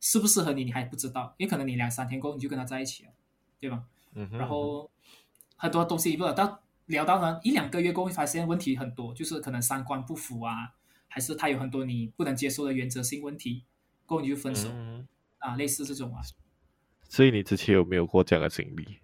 [0.00, 1.34] 适不适合你，你还不知道。
[1.38, 3.10] 也可能你两三天过后你就跟他在一起了，
[3.60, 3.84] 对吧？
[4.32, 4.90] 然后。
[5.60, 10.72] 很多东西不到聊到呢，一两个月过后会发现问题很多，就是可能三观不符啊，
[11.08, 13.64] 还是他有很多你不能接受的原则性问题，
[14.06, 16.20] 过后你就分手、嗯、啊，类似这种啊。
[17.08, 18.98] 所以你之前有没有过这样的经历？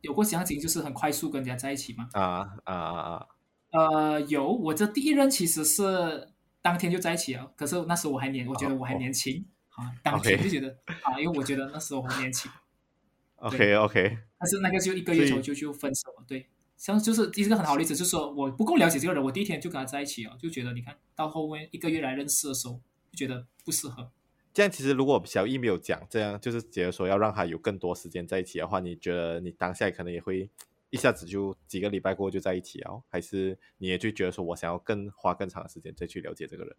[0.00, 2.08] 有过这样的经历，就是很快速跟人家在一起吗？
[2.12, 3.26] 啊啊啊！
[3.72, 9.44] 呃，有，我这第一任其实是当天就在一起了，可是那时候我还年，我觉得我还年轻、
[9.76, 11.12] 哦、啊，当天就觉得 Okay.
[11.12, 12.50] 啊，因为我觉得那时候我很年轻。
[13.36, 16.24] OK OK，但是那个就一个月之后就就分手了。
[16.28, 16.48] 对，
[16.80, 22.80] 像就是一个很好的例子，就是说我不够了解这个人，我第一天就跟他在一起哦，就觉得你看到后面一个月来认识的时候，
[23.12, 24.10] 就觉得不适合。
[24.54, 30.48] 这样其实如果小易没有讲这样，就是觉得说要让他有更多时间在一起的话，你觉得你当下可能也会
[30.88, 33.02] 一下子就几个礼拜过后就在一起哦？
[33.10, 36.74] 还是你也就觉得说我想要更花更长的时间再去了解这个人？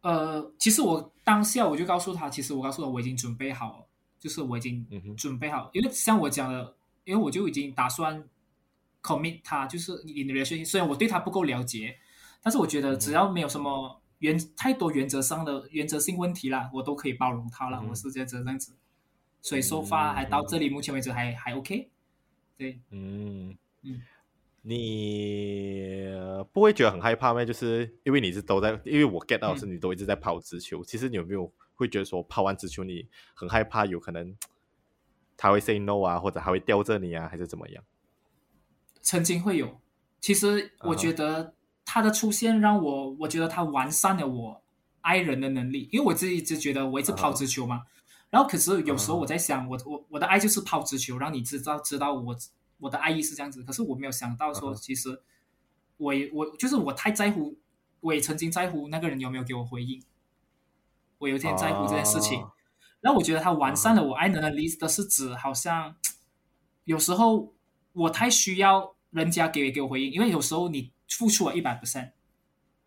[0.00, 3.86] 呃，其实我当下我就告诉他，其实我告诉他我已经准备好了，
[4.18, 4.84] 就是我已经
[5.16, 6.74] 准备好，嗯、因为像我讲的，
[7.04, 8.28] 因为我就已经打算
[9.06, 11.96] commit 他，就是 in relationship，虽然我对他不够了解，
[12.42, 17.78] 但是我觉得只要没有什么原太多原则上的原则性问题啦，我都可以包容他了。
[17.82, 18.74] 嗯、我是这样子这样子，
[19.40, 21.90] 所以说话还到这里，目前为止还、嗯、还 OK。
[22.58, 24.02] 对，嗯嗯。
[24.68, 26.08] 你
[26.52, 27.44] 不会觉得很害怕吗？
[27.44, 30.80] 就是因为你是都在，因为我 get 到是你都一直在抛直球。
[30.80, 34.36] 嗯、其实你有没有会觉得说抛完直球你很害怕，有可能
[35.36, 37.84] 他会 say no 啊，或者还会吊着你啊，还是怎么样？
[39.06, 39.80] 曾经会有。
[40.20, 44.62] 其实我觉得他的出现让我，我觉得他完善了我
[45.00, 47.76] 爱人的能力，因为我自己一直觉得我一直抛直球嘛。
[47.76, 47.86] 嗯、
[48.30, 52.36] 然后可是有时候我在想，我我我的爱就是抛直球，让你知道知道我。
[52.78, 55.22] 我的爱意是这样子，可是我没有想到说，其实
[55.96, 57.56] 我也我就是我太在乎，
[58.00, 60.02] 我也曾经在乎那个人有没有给我回应，
[61.16, 62.38] 我有点在乎这件事情。
[63.00, 65.96] 然后我觉得他完善了我爱人的能力的是指，好像
[66.84, 67.54] 有时候
[67.94, 72.10] 我太需要人家给给我回应，因为有时候你付出了一百 percent，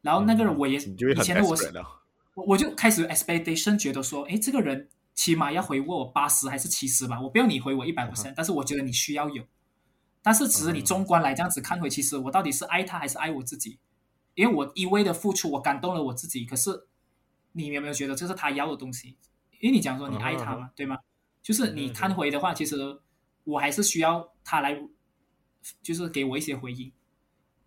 [0.02, 1.56] 然后那个人我也以前的我
[2.36, 9.44] 我我就开始 expectation 觉得说，哎，这个人起码要回我八十还是七十吧，我不要你回我一百 percent，但是我觉得你需要有。
[10.22, 13.80] 但是，只是你纵观来这样子看回，其实我到底是爱他还是爱我自己？
[14.36, 16.46] 因为我一味的付出，我感动了我自己。
[16.46, 16.88] 可是，
[17.54, 19.16] 你有没有觉得这是他要的东西？
[19.62, 20.98] 因为你讲说你爱他嘛，对吗？
[21.42, 23.00] 就是你看回的话，其实
[23.46, 24.78] 我还是需要他来，
[25.82, 26.92] 就是给我一些回应。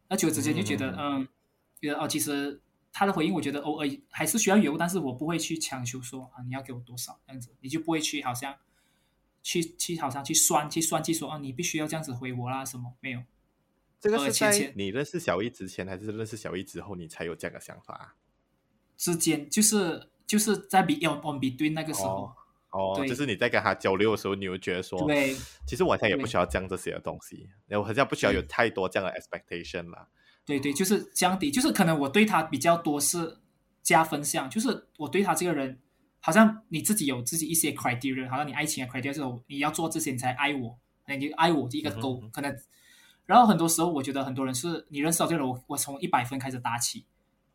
[0.09, 1.29] 那就直接就觉得，嗯，
[1.81, 2.61] 觉得哦，其实
[2.93, 8.57] 他的回应，我觉得偶尔还是需要有，但是我不会去强求说啊，你要给我多少这样子，你就不会去好像。
[9.45, 13.21] 去去好像去算去算计说啊，你必须要这样子回我啦什么没有？
[13.99, 18.15] 这个是在你认识小易之前还是认识小易之后你才有这样的想法啊？
[18.97, 22.37] 之间就是就是在 be on on between 那个时候哦，
[22.73, 25.35] 哦就是你在跟他交流的时候，你会觉得说，对，
[25.67, 30.09] 其实我好像也不需要讲这些的东西，然后好像不需要有太多这样的 expectation 啦。
[30.45, 33.39] 对对，就是降低，就是可能我对他比较多是
[33.83, 35.79] 加分项，就是我对他这个人。
[36.25, 40.79] 好像你自己有自己一些 criteria，好像你爱情的 criteria 是你要做这些你才爱我，
[41.19, 42.57] 你爱我这一个 goal、嗯、可能。
[43.27, 47.05] 然后很多时候我觉得很多人是你认识到这个人，我我从一百分开始打起，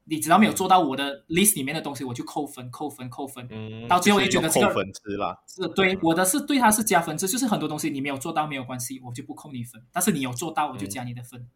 [0.10, 11.50] 你只要没有做到我的 list 里面的东西，我就扣分扣分扣分，嗯、到最后我就觉得这个扣分制啦，是对我的是对他是加分制，就是很多东西你没有做到没有关系，我就不扣你分，但是你有做到我就加你的分，嗯、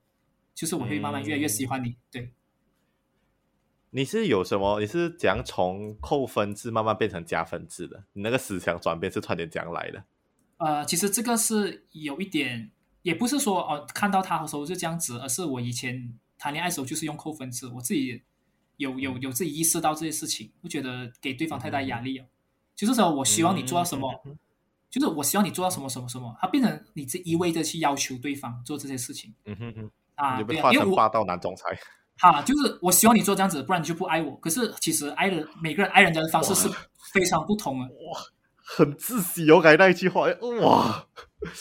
[0.53, 2.33] 就是我会慢慢越来越喜欢你，对。
[3.93, 4.79] 你是有什么？
[4.79, 8.05] 你是怎样从扣分制慢慢变成加分制的？
[8.13, 10.05] 你那个思想转变是突然间怎样来的？
[10.57, 18.23] 呃，其实这个是有一点，也不是说哦、呃，看到他的时候就这样子，而是我以前谈恋爱的时候就是用扣分制，我自己
[18.81, 22.23] 有有有自己意识到这些事情，不觉得给对方太大压力哦。
[22.23, 22.33] 嗯、
[22.75, 24.37] 就是说我希望你做到什么，嗯、
[24.89, 29.33] 就是我希望你做到什么什么什么，它变成你这一味的去要求对方做这些事情。
[29.45, 31.77] 嗯哼哼，啊，你被画成霸道男总裁。
[32.17, 34.35] 哈，就是我希望你做这样子，不然你就不爱我。
[34.37, 36.67] 可是其实爱的每个人爱人家的方式是
[37.13, 37.85] 非常不同的。
[37.85, 38.19] 哇，
[38.57, 40.27] 很窒息哦，改那一句话，
[40.61, 41.07] 哇，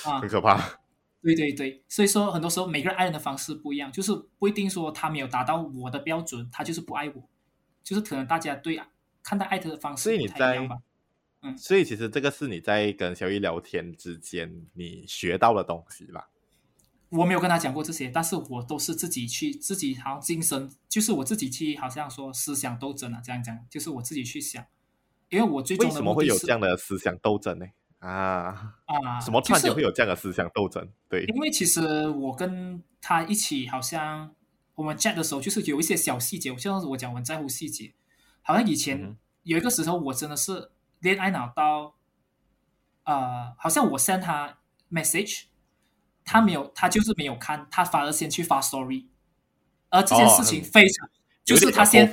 [0.05, 0.80] 啊，很可怕。
[1.23, 7.29] 对对对，所以说很多时候每个人爱人的方式不一样，就是不一定说他没有达到我的标准，他就是不爱我。
[7.83, 8.81] 就是可能大家对
[9.23, 10.77] 看待爱的方式不太一样吧。
[11.43, 16.29] 嗯，所以其实这个是你在跟小易聊天之间你学到的东西吧？
[17.09, 24.65] 我没有跟他讲过这些，但是我都是自己去，自己好像精神，就是我自己去，好像说思想斗争啊，这样讲，就是我自己去想，
[25.29, 27.67] 因为我最为什么会有这样的思想斗争呢？
[27.99, 30.83] 啊啊，什么突然间会有这样的思想斗争？
[30.83, 34.35] 就是、对，因为其实我跟他一起，好像
[34.77, 37.93] 我们 chat 的时候，就是有一些小细节，像我讲我很在乎细节，
[38.41, 40.71] 好像以前有一个时候，我真的是
[41.01, 41.97] 恋爱脑到，
[43.05, 44.59] 呃，好像我 send 他
[44.91, 45.51] message。
[46.23, 49.07] 他没有，他就是没有看，他反而先去发 story，
[49.89, 51.11] 而这件事情非常，哦、
[51.45, 52.09] 就是他先，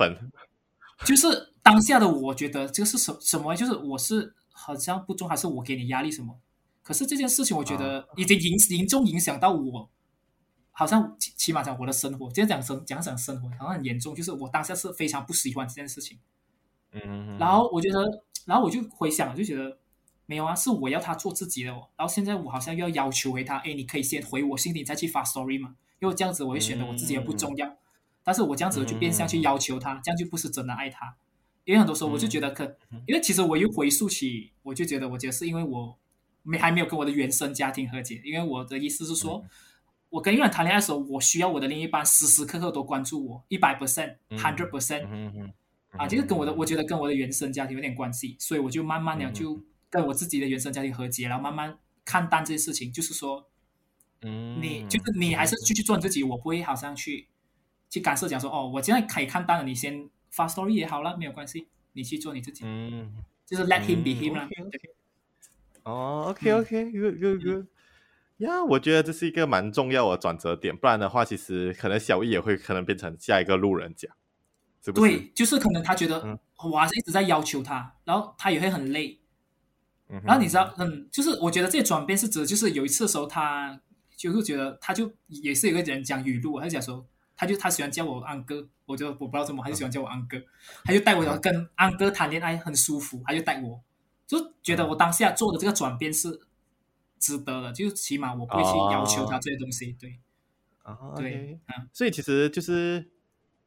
[1.05, 6.39] 就是当下的我觉得这是什什么，就是我是好像不中，还是我给你压力什么？
[6.87, 9.89] 可是这件事情我觉得已经影严重影响到我，
[10.71, 16.17] 好像起起码讲我的生活，这样讲生讲讲生活好像很严重，就是我当下是非常不喜欢这件事情，
[16.93, 19.79] 嗯，然后我觉得，然后我就回想，就觉得。
[20.29, 21.87] 没有啊，是我要他做自己的哦。
[21.95, 25.77] 然后现在我好像又要要求回他，哎，你可以先回我信，你再去发 story 嘛。
[25.99, 27.65] 因为这样子我会显得我自己也不重要。
[27.65, 27.77] 嗯、
[28.25, 31.15] 但是我这样子就变相去要求他，嗯、这样就不是真的爱他。
[31.63, 35.97] 因为很多时候我就觉得可，嗯、因为其实我又回溯起，我就觉得，我觉得是因为我
[36.47, 39.49] 没还没有跟我的原生家庭和解，因为我的意思是说，嗯、
[40.09, 45.51] 我跟一个人谈恋爱的时候，我需要我的另一半时时刻刻都关注我，一百 percent，hundred percent，
[45.91, 53.49] 啊，这个跟我的我觉得跟我的原生家庭有点关系，所以我就慢慢的就跟我自己的原生家庭和解，然后慢慢看淡这些事情，就是说，
[54.21, 57.27] 嗯，你就是你还是继续做你自己，我不会好像去
[57.89, 60.09] 去干涉讲说，哦，我现在可以看淡了，你先。
[60.29, 63.11] 发 story 也好了，没有关系，你去做你自己，嗯，
[63.45, 64.47] 就是 let him be him 啦。
[65.87, 67.65] 哦，OK OK，good good good，
[68.39, 74.09] 呀，我觉得这是一个蛮重要的转折点，不然的话，其实可能小易也会可能变成下一个路人甲，
[74.83, 75.11] 是不是？
[75.17, 76.37] 对，就是可能他觉得、嗯、
[76.69, 79.17] 我还是一直在要求他，然后他也会很累。
[80.09, 83.79] 嗯、然后你知道，嗯，就是我觉得这些转变是指，就是有一次的时候，他
[84.17, 87.07] 就是觉得，他就也是有个人讲语录，他就讲说。
[87.39, 90.41] 他就他喜欢叫我安哥，我就我不知道怎么，他就喜欢叫我安哥，
[90.83, 93.79] 他就带我跟安哥谈恋爱很舒服，他就带我，
[94.27, 96.41] 就觉得我当下做的这个转变是
[97.17, 100.19] 值得的，就起码我不会去要求他这些东西，对，
[100.83, 103.09] 啊，对，嗯，所以其实就是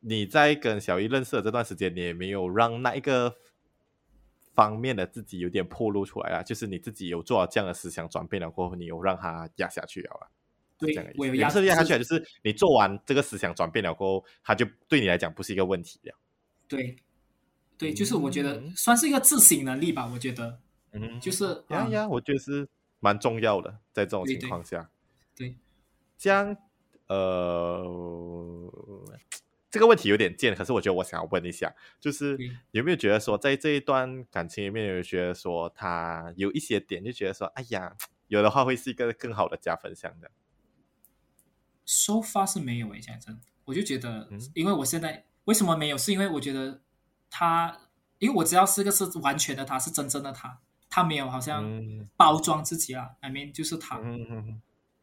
[0.00, 3.36] 你在跟小易认识的这段时间，你也没有让那一个
[4.54, 10.28] 方面的自己有点暴露出来啊，就是你自己有做好这样的思想转变了过后，你有让他压下去了啊。
[10.78, 16.14] 对，我有压力下去，就是你做完这个思想转变了过后，他就对你来讲不是一个问题了。
[16.66, 16.96] 对，
[17.80, 20.06] 对，就是我觉得算是一个自省能力吧。
[20.12, 20.60] 我觉得，
[20.92, 22.68] 嗯，就是呀呀，我觉得是
[22.98, 24.90] 蛮重要的，在这种情况下。
[25.34, 25.56] 对，对，
[26.18, 26.54] 这样，
[27.06, 27.82] 呃，
[29.70, 32.36] 这个问题有点贱，可是我觉得我想要问一下，就是
[32.72, 37.96] 有没有觉得说，在这一段感情里面，有觉得说他有一些点，就觉得说，哎呀，
[38.28, 40.30] 有的话会是一个更好的加分项的。
[41.86, 45.96] So far 是没有诶，讲真，我就觉得，因为我现在为什么没有？
[45.96, 46.82] 是因为我觉得
[47.30, 47.78] 他，
[48.18, 50.58] 因为我知道是个是完全的他，是真正的他，
[50.88, 51.64] 他没有好像
[52.16, 53.10] 包装自己啊。
[53.20, 54.00] I mean 就是他，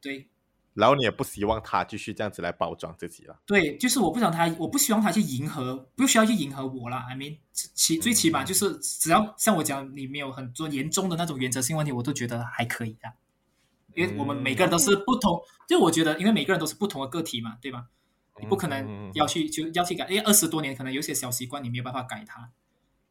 [0.01, 0.29] 对。
[0.73, 3.39] 然后你也不希望他继续这样子来包装自己了。
[3.47, 7.07] 对，就是我不想他，我不希望他去迎合，不需要去迎合我啦。
[7.09, 13.11] I mean 起最起码就是只要像我讲，你没有很多严重的那种原则性问题，我都觉得还可以的。
[13.95, 17.87] 因为我们每个人都是不同，嗯、就我觉得，因为每个人都是不同的个体嘛，对吧？
[18.39, 22.49] 你不可能要去就要去改，因为二十多年可能有些小习惯你没有办法改它，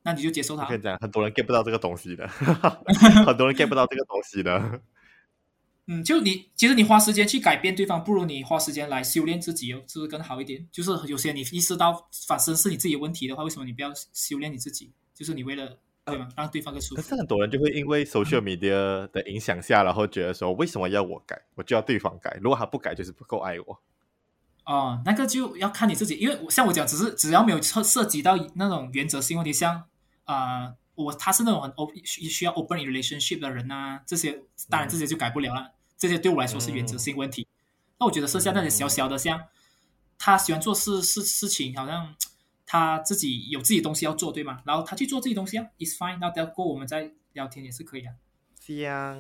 [0.03, 0.65] 那你就接受它。
[0.65, 2.27] 我跟你讲，很多人 get 不到这个东西的，
[3.27, 4.81] 很多人 get 不到这个东西的。
[5.87, 10.67] 嗯，就你其实你花时间去改变对方，不如你花时间来修炼自己哦，是不是更好一点？
[10.73, 14.93] 就是有些你意识到反思是你自己的问题的话，为什么你不要修炼你自己？
[15.15, 15.79] 就是你为了。
[16.09, 16.29] 对吗？
[16.37, 17.03] 让对方更舒服。
[17.03, 21.37] 可是很多人就会因为 social media 的影响下，嗯、然后觉得说，为什么要我改？
[21.57, 22.39] 我就要对方改。
[22.41, 23.77] 如果他不改，就是不够爱我。
[24.67, 26.17] 哦，那个就要看你自己。
[26.17, 29.85] 因为像我讲，只是只要没有涉涉及到那种原则性问题，像
[30.25, 35.63] 啊、呃，我他是那种很 open 需要 open relationship 的人啊，这些当然这些就改不了了。
[35.63, 37.43] 嗯、这些对我来说是原则性问题。
[37.43, 37.49] 嗯、
[38.01, 39.41] 那我觉得剩下那些小小的，像
[40.19, 42.15] 他喜欢做事事事情，好像。
[42.69, 44.61] 他自己有自己东西要做，对吗？
[44.67, 46.19] 然后他去做自己东西啊，It's fine。
[46.21, 48.13] 那等过我们再聊天也是可以啊。
[48.59, 49.17] 像，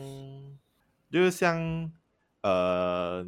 [1.13, 1.93] 就是像，
[2.41, 3.25] 呃，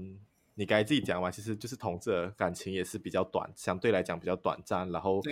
[0.59, 5.22] 你刚才自己讲嘛，其实就是同志的感情也是比较短，相对来讲比较短暂，然后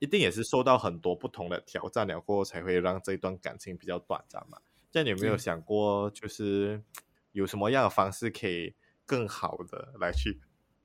[0.00, 4.58] 一定也是受到很多不同的挑战了过后，才会让这段感情比较短暂嘛。
[4.90, 6.82] 这样你有没有想过，就是
[7.30, 8.74] 有什么样的方式可以
[9.06, 10.40] 更好的来去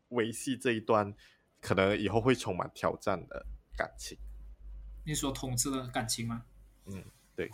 [0.09, 1.15] 维系这一段？
[1.59, 4.15] 可能以后会充满挑战的感情。
[5.03, 6.43] 你说同志的感情吗？
[6.85, 7.03] 嗯，
[7.37, 7.49] 对。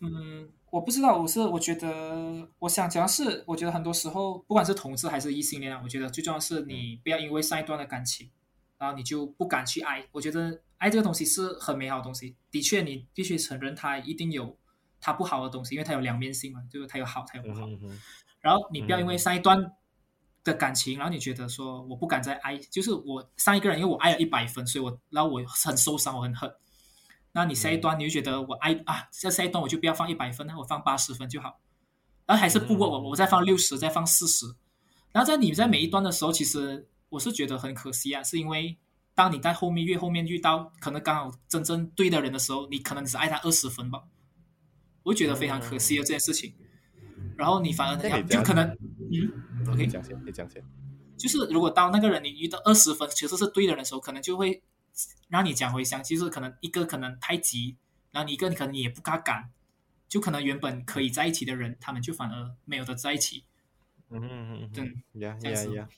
[0.00, 8.30] 嗯，我不知道，我是我觉得，我想讲的是，我觉得很多时候，不管是同志还是异性恋啊，我觉得最重要的是你不要因为上一段的感情，
[8.76, 10.06] 然后你就不敢去爱。
[10.12, 14.56] 我觉得爱这个东西是很美好的东西，的确，你必须承认它一定有
[15.00, 17.66] 它不好的东西，因为它有两面性嘛，就是它有好，它有不好。
[17.66, 18.00] 嗯哼。
[18.40, 19.72] 然后你不要因为上一段。
[20.44, 26.52] 的感情，然后你觉得说我不敢再爱，就是我上一个人，因为我爱了一百分，所以我然后我很受伤，我很恨。
[27.32, 31.60] 那你下一段，你就觉得我爱啊，这下一段我就不要放一百分，那我放八十分就好。
[32.26, 34.46] 然后还是不过我，我再放六十，再放四十。
[35.12, 38.78] 然后在你在每一段的时候，其实我是觉得很可惜啊，是因为
[39.14, 44.02] 当你在后面越后面遇到可能刚好真正对的人的时候，你可能只爱他二十分吧，
[45.02, 46.54] 我觉得非常可惜的这件事情。
[47.36, 50.62] 然后你反而要就可能，嗯，OK，讲先，你讲先，
[51.16, 54.62] 就是如果当那个人你遇到二十分其实是对的人的时候，可能就会
[55.28, 57.76] 让你讲回想，其实可能一个可能太急，
[58.10, 59.50] 然后你一个你可能也不敢赶，
[60.08, 63.44] 就可能原本可以在一起的人，他们就反而没有的在一起。
[64.10, 65.88] 嗯嗯嗯，对，呀呀呀，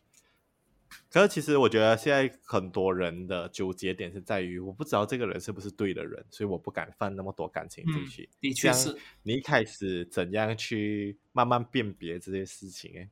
[1.11, 8.23] 可是其实我觉得现在很多人的纠结点是在于，我不知道这个人是不是对的人，所以我不敢放那么多感情进去。
[8.23, 8.97] 嗯、的确是。
[9.25, 12.93] 你一开始怎样去慢慢辨别这些事情？
[12.97, 13.09] 哎，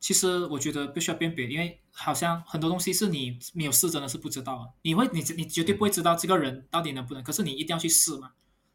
[0.00, 4.68] 其实我觉得不需要辨别，因为好像很多东西是你没有试，真的是不知道啊。
[4.82, 7.22] 你会，你你绝对不会知道这个人到底能不能。
[7.22, 8.32] 嗯、可是你一定要去试嘛。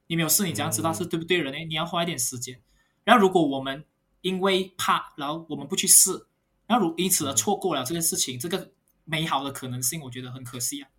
[0.07, 1.59] 你没有试，你怎样知道是对不对人呢？
[1.59, 2.61] 嗯、你要花一点时间。
[3.03, 3.85] 然后如果我们
[4.21, 6.27] 因为怕，然后我们不去试。
[6.65, 8.71] 然后如因此而错过了这件事情，嗯、这个
[9.05, 10.89] 美好的可能性，我觉得很可惜啊，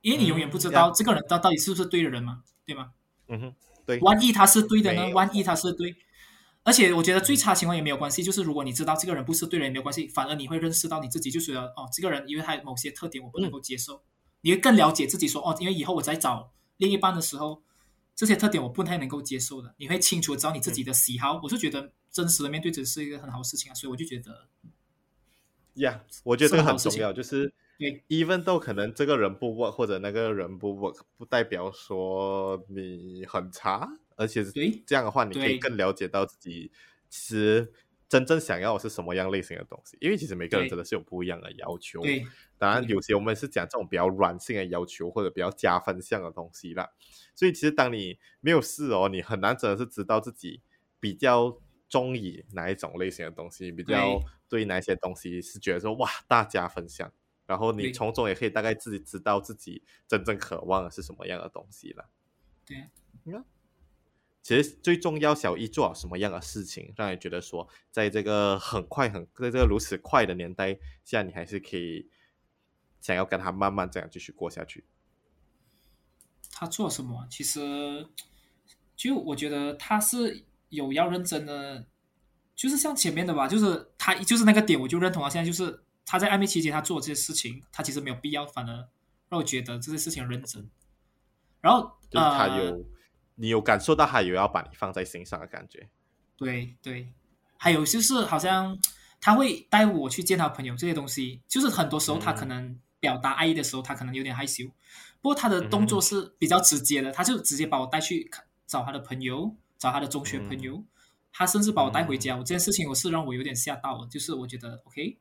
[0.00, 2.92] 因为你永远不知道这个人到到底是不是对的人嘛，对吗？
[3.28, 3.54] 嗯哼，
[3.84, 3.98] 对。
[4.00, 5.10] 万一他是对的呢？
[5.10, 5.94] 万一他是对，
[6.64, 14.02] 而且我觉得最差情况也没有关系，就是如果你知道这个人不是对人也没有关系，反而你会认识到你自己，就觉得哦，这个人因为他有某些特点我不能够接受，嗯、
[14.42, 17.62] 你会更了解自己说，说哦，因为以后我在找另一半的时候，
[18.14, 24.48] 这些特点我不太能够接受的，你会清楚知道你自己的喜好，嗯、我就觉得真实的面对这是一个很好的事情啊，所以我就觉得。
[25.76, 27.50] 呀，yeah, 我觉得这个很重要，就是
[28.08, 34.52] ，even 都可能这个人不 work 或者那个人不 work，不代表说你很差，而且是
[34.86, 36.70] 这样的话，你可以更了解到自己
[37.08, 37.72] 其实
[38.08, 42.00] 真正想要的是什么样类型的东西，因为其实每个人真的是有不一样的要求。
[42.02, 42.24] 对，
[42.58, 46.90] 当然有些我们是讲这种比较软性的要求或者比较加分项的东西啦，
[47.34, 50.62] 所以其实当你没有试哦，你很难真的是知道自己
[50.98, 51.60] 比较。
[51.88, 57.12] 中意哪一种类型的东西，比较对哪些东西是觉得说哇大加分项，
[57.44, 62.08] 然后你从中也可以大概自己知道自己真正渴望的是什么样的东西了。
[62.64, 62.88] 对，
[63.24, 63.44] 你看，
[64.42, 72.10] 其实最重要，小一做好什么样的事情，让你觉得说，在这个很快很在这个如此快的年代下，你还是可以
[73.00, 74.84] 想要跟他慢慢这样继续过下去。
[76.50, 77.26] 他做什么？
[77.30, 78.06] 其实
[78.94, 80.44] 就我觉得他是。
[80.72, 81.86] 有要认真的，
[82.56, 85.28] 就是像前面的吧，就是他就是那个点，我就认同啊。
[85.28, 88.88] 现在就是他在暧昧期间他做这些事情，他其实没有必要，反而
[89.28, 90.66] 让我觉得这些事情认真。
[91.60, 92.84] 然后他有，呃、
[93.34, 95.88] 你有感受到他有要把你放在心上的感觉。
[96.36, 97.12] 对对，
[97.56, 98.78] 还有就是好像
[99.20, 104.64] 他会带我去见他朋友这些东西，就是很多时候他可能表达爱意的时候，他可能有点害羞，
[105.20, 108.30] 不过他的动作是比较直接的，嗯、他就直接把我带去
[108.66, 109.54] 找他的朋友。
[109.78, 110.86] 找他的中学朋友，嗯、
[111.32, 112.36] 他甚至把我带回家。
[112.36, 115.18] 我、嗯、这件事情我是让我有点吓到了，就是我觉得 OK，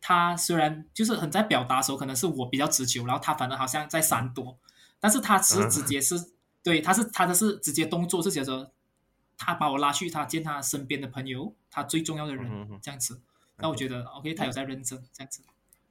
[0.00, 4.58] 他虽然就是很在表达的时候，可能是我比较直球，然后他反而好像在闪躲，
[4.98, 6.31] 但是他是直接是、嗯、
[6.62, 8.72] 对，他是他的是直接动作是觉得
[9.36, 13.20] 他把我拉去他见他身边的朋友，他最重要的人、嗯、这样子。
[13.58, 15.42] 那我觉得 OK，他有在认真这样子。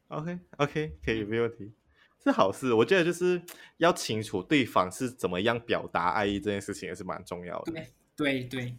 [0.08, 1.72] OK OK 可以没问题，
[2.24, 2.74] 是好事。
[2.74, 3.42] 我觉得就是
[3.78, 7.72] 要清楚对方是怎么样表达爱意这件事情也是蛮重要的。
[7.72, 7.88] 对。
[8.14, 8.76] 对对，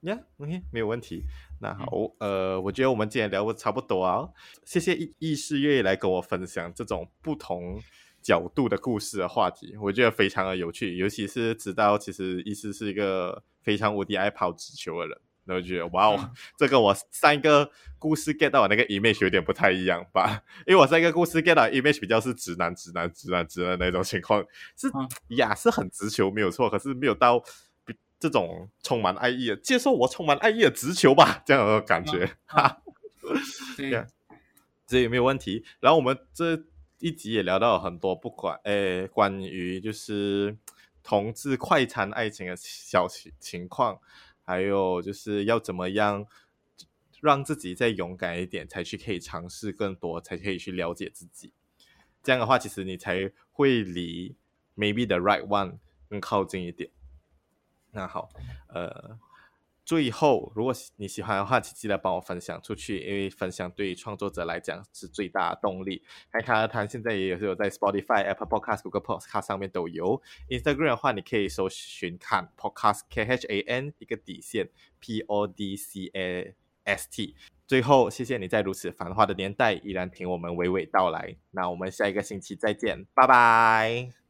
[0.00, 1.22] 呀、yeah,，OK，没有问题。
[1.60, 1.86] 那好，
[2.18, 4.28] 嗯、呃，我觉得我们今天聊的差不多啊。
[4.62, 7.80] 谢谢易易师愿意来跟我分享这种不同
[8.22, 10.96] 角度的故事的话题，我觉得非常的有趣。
[10.96, 20.42] 尤其是知道其实易师是一个非常无敌爱跑直球的人，然后觉得哇哦，嗯、 这个我上一个故事 get 到的那个 image 有点不太一样吧？
[20.66, 24.44] 因为我上一个故事 get 到 image 比较是直男、直男、直男、直男的那种情况，
[24.76, 24.88] 是
[25.36, 27.42] 呀，是很直球没有错，可是没有到。
[28.20, 32.76] 这种充满爱意的，接受我充满爱意的直球吧，这样的感觉，哈、啊，
[33.76, 34.06] 对，
[34.86, 35.64] 这也没有问题。
[35.80, 36.56] 然后我们这
[37.02, 40.56] 一集也聊到很多，不管诶，关于就是
[41.02, 44.00] 同志快餐爱情的小情情况，
[44.44, 46.24] 还有就是要怎么样
[47.20, 51.52] 让自己再勇敢一点，才去可以尝试更多，才可以去了解自己。
[52.22, 54.36] 这样的话，其实你才会离
[54.76, 55.78] maybe the right one
[56.08, 56.88] 更靠近一点。
[57.90, 58.28] 那好，
[58.68, 59.18] 呃，
[59.84, 66.02] 最后，如果你喜欢的话，请记得帮我分享出去，因为分享对于创作者来讲是最大的动力。
[66.30, 70.22] 侃侃而谈现在也是有在 Spotify、Apple Podcast、Google Podcast 上面都有。
[70.48, 74.68] Instagram 的话，你可以搜寻看 Podcast K H A N 一个底线
[75.00, 76.54] P O D C A
[76.84, 77.34] S T。
[77.66, 81.36] 最后，谢谢你在如此繁华的年代依然听我们娓娓道来。
[81.50, 84.21] 那我们下一个星期再见，拜拜。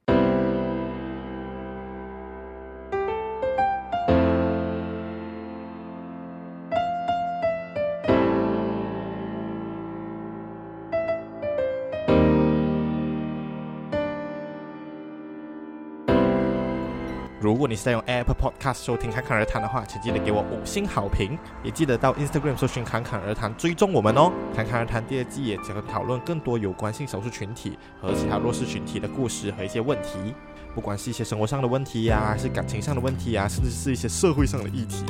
[17.72, 24.30] 你是在用 Apple Podcast 收听《侃侃而谈》的话，请记得给我五星好评，也记得到 Instagram 搜寻“侃侃而谈”追踪我们哦。
[24.54, 30.34] 《侃侃而谈》第二季也将讨论更多有关性少数群体和其他弱势群体的故事和一些问题，
[30.74, 35.06] 不管是一些生活上的问题呀、还是感情上的问题呀、甚至是一些社会上的议题。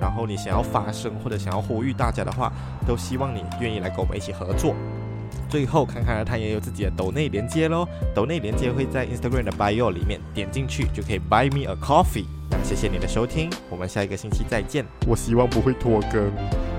[0.00, 2.50] 然后你想要发声或者想要呼吁大家的话，
[2.88, 4.74] 都希望你愿意来跟我们一起合作。
[5.56, 12.26] 最后，看看他也有自己的抖内连接喽，抖内连接会在 Instagram 的 bio 里面，点进去就可以 buy me a coffee。
[12.50, 14.84] 那谢谢你的收听，我们下一个星期再见。
[15.06, 16.75] 我希望不会拖更。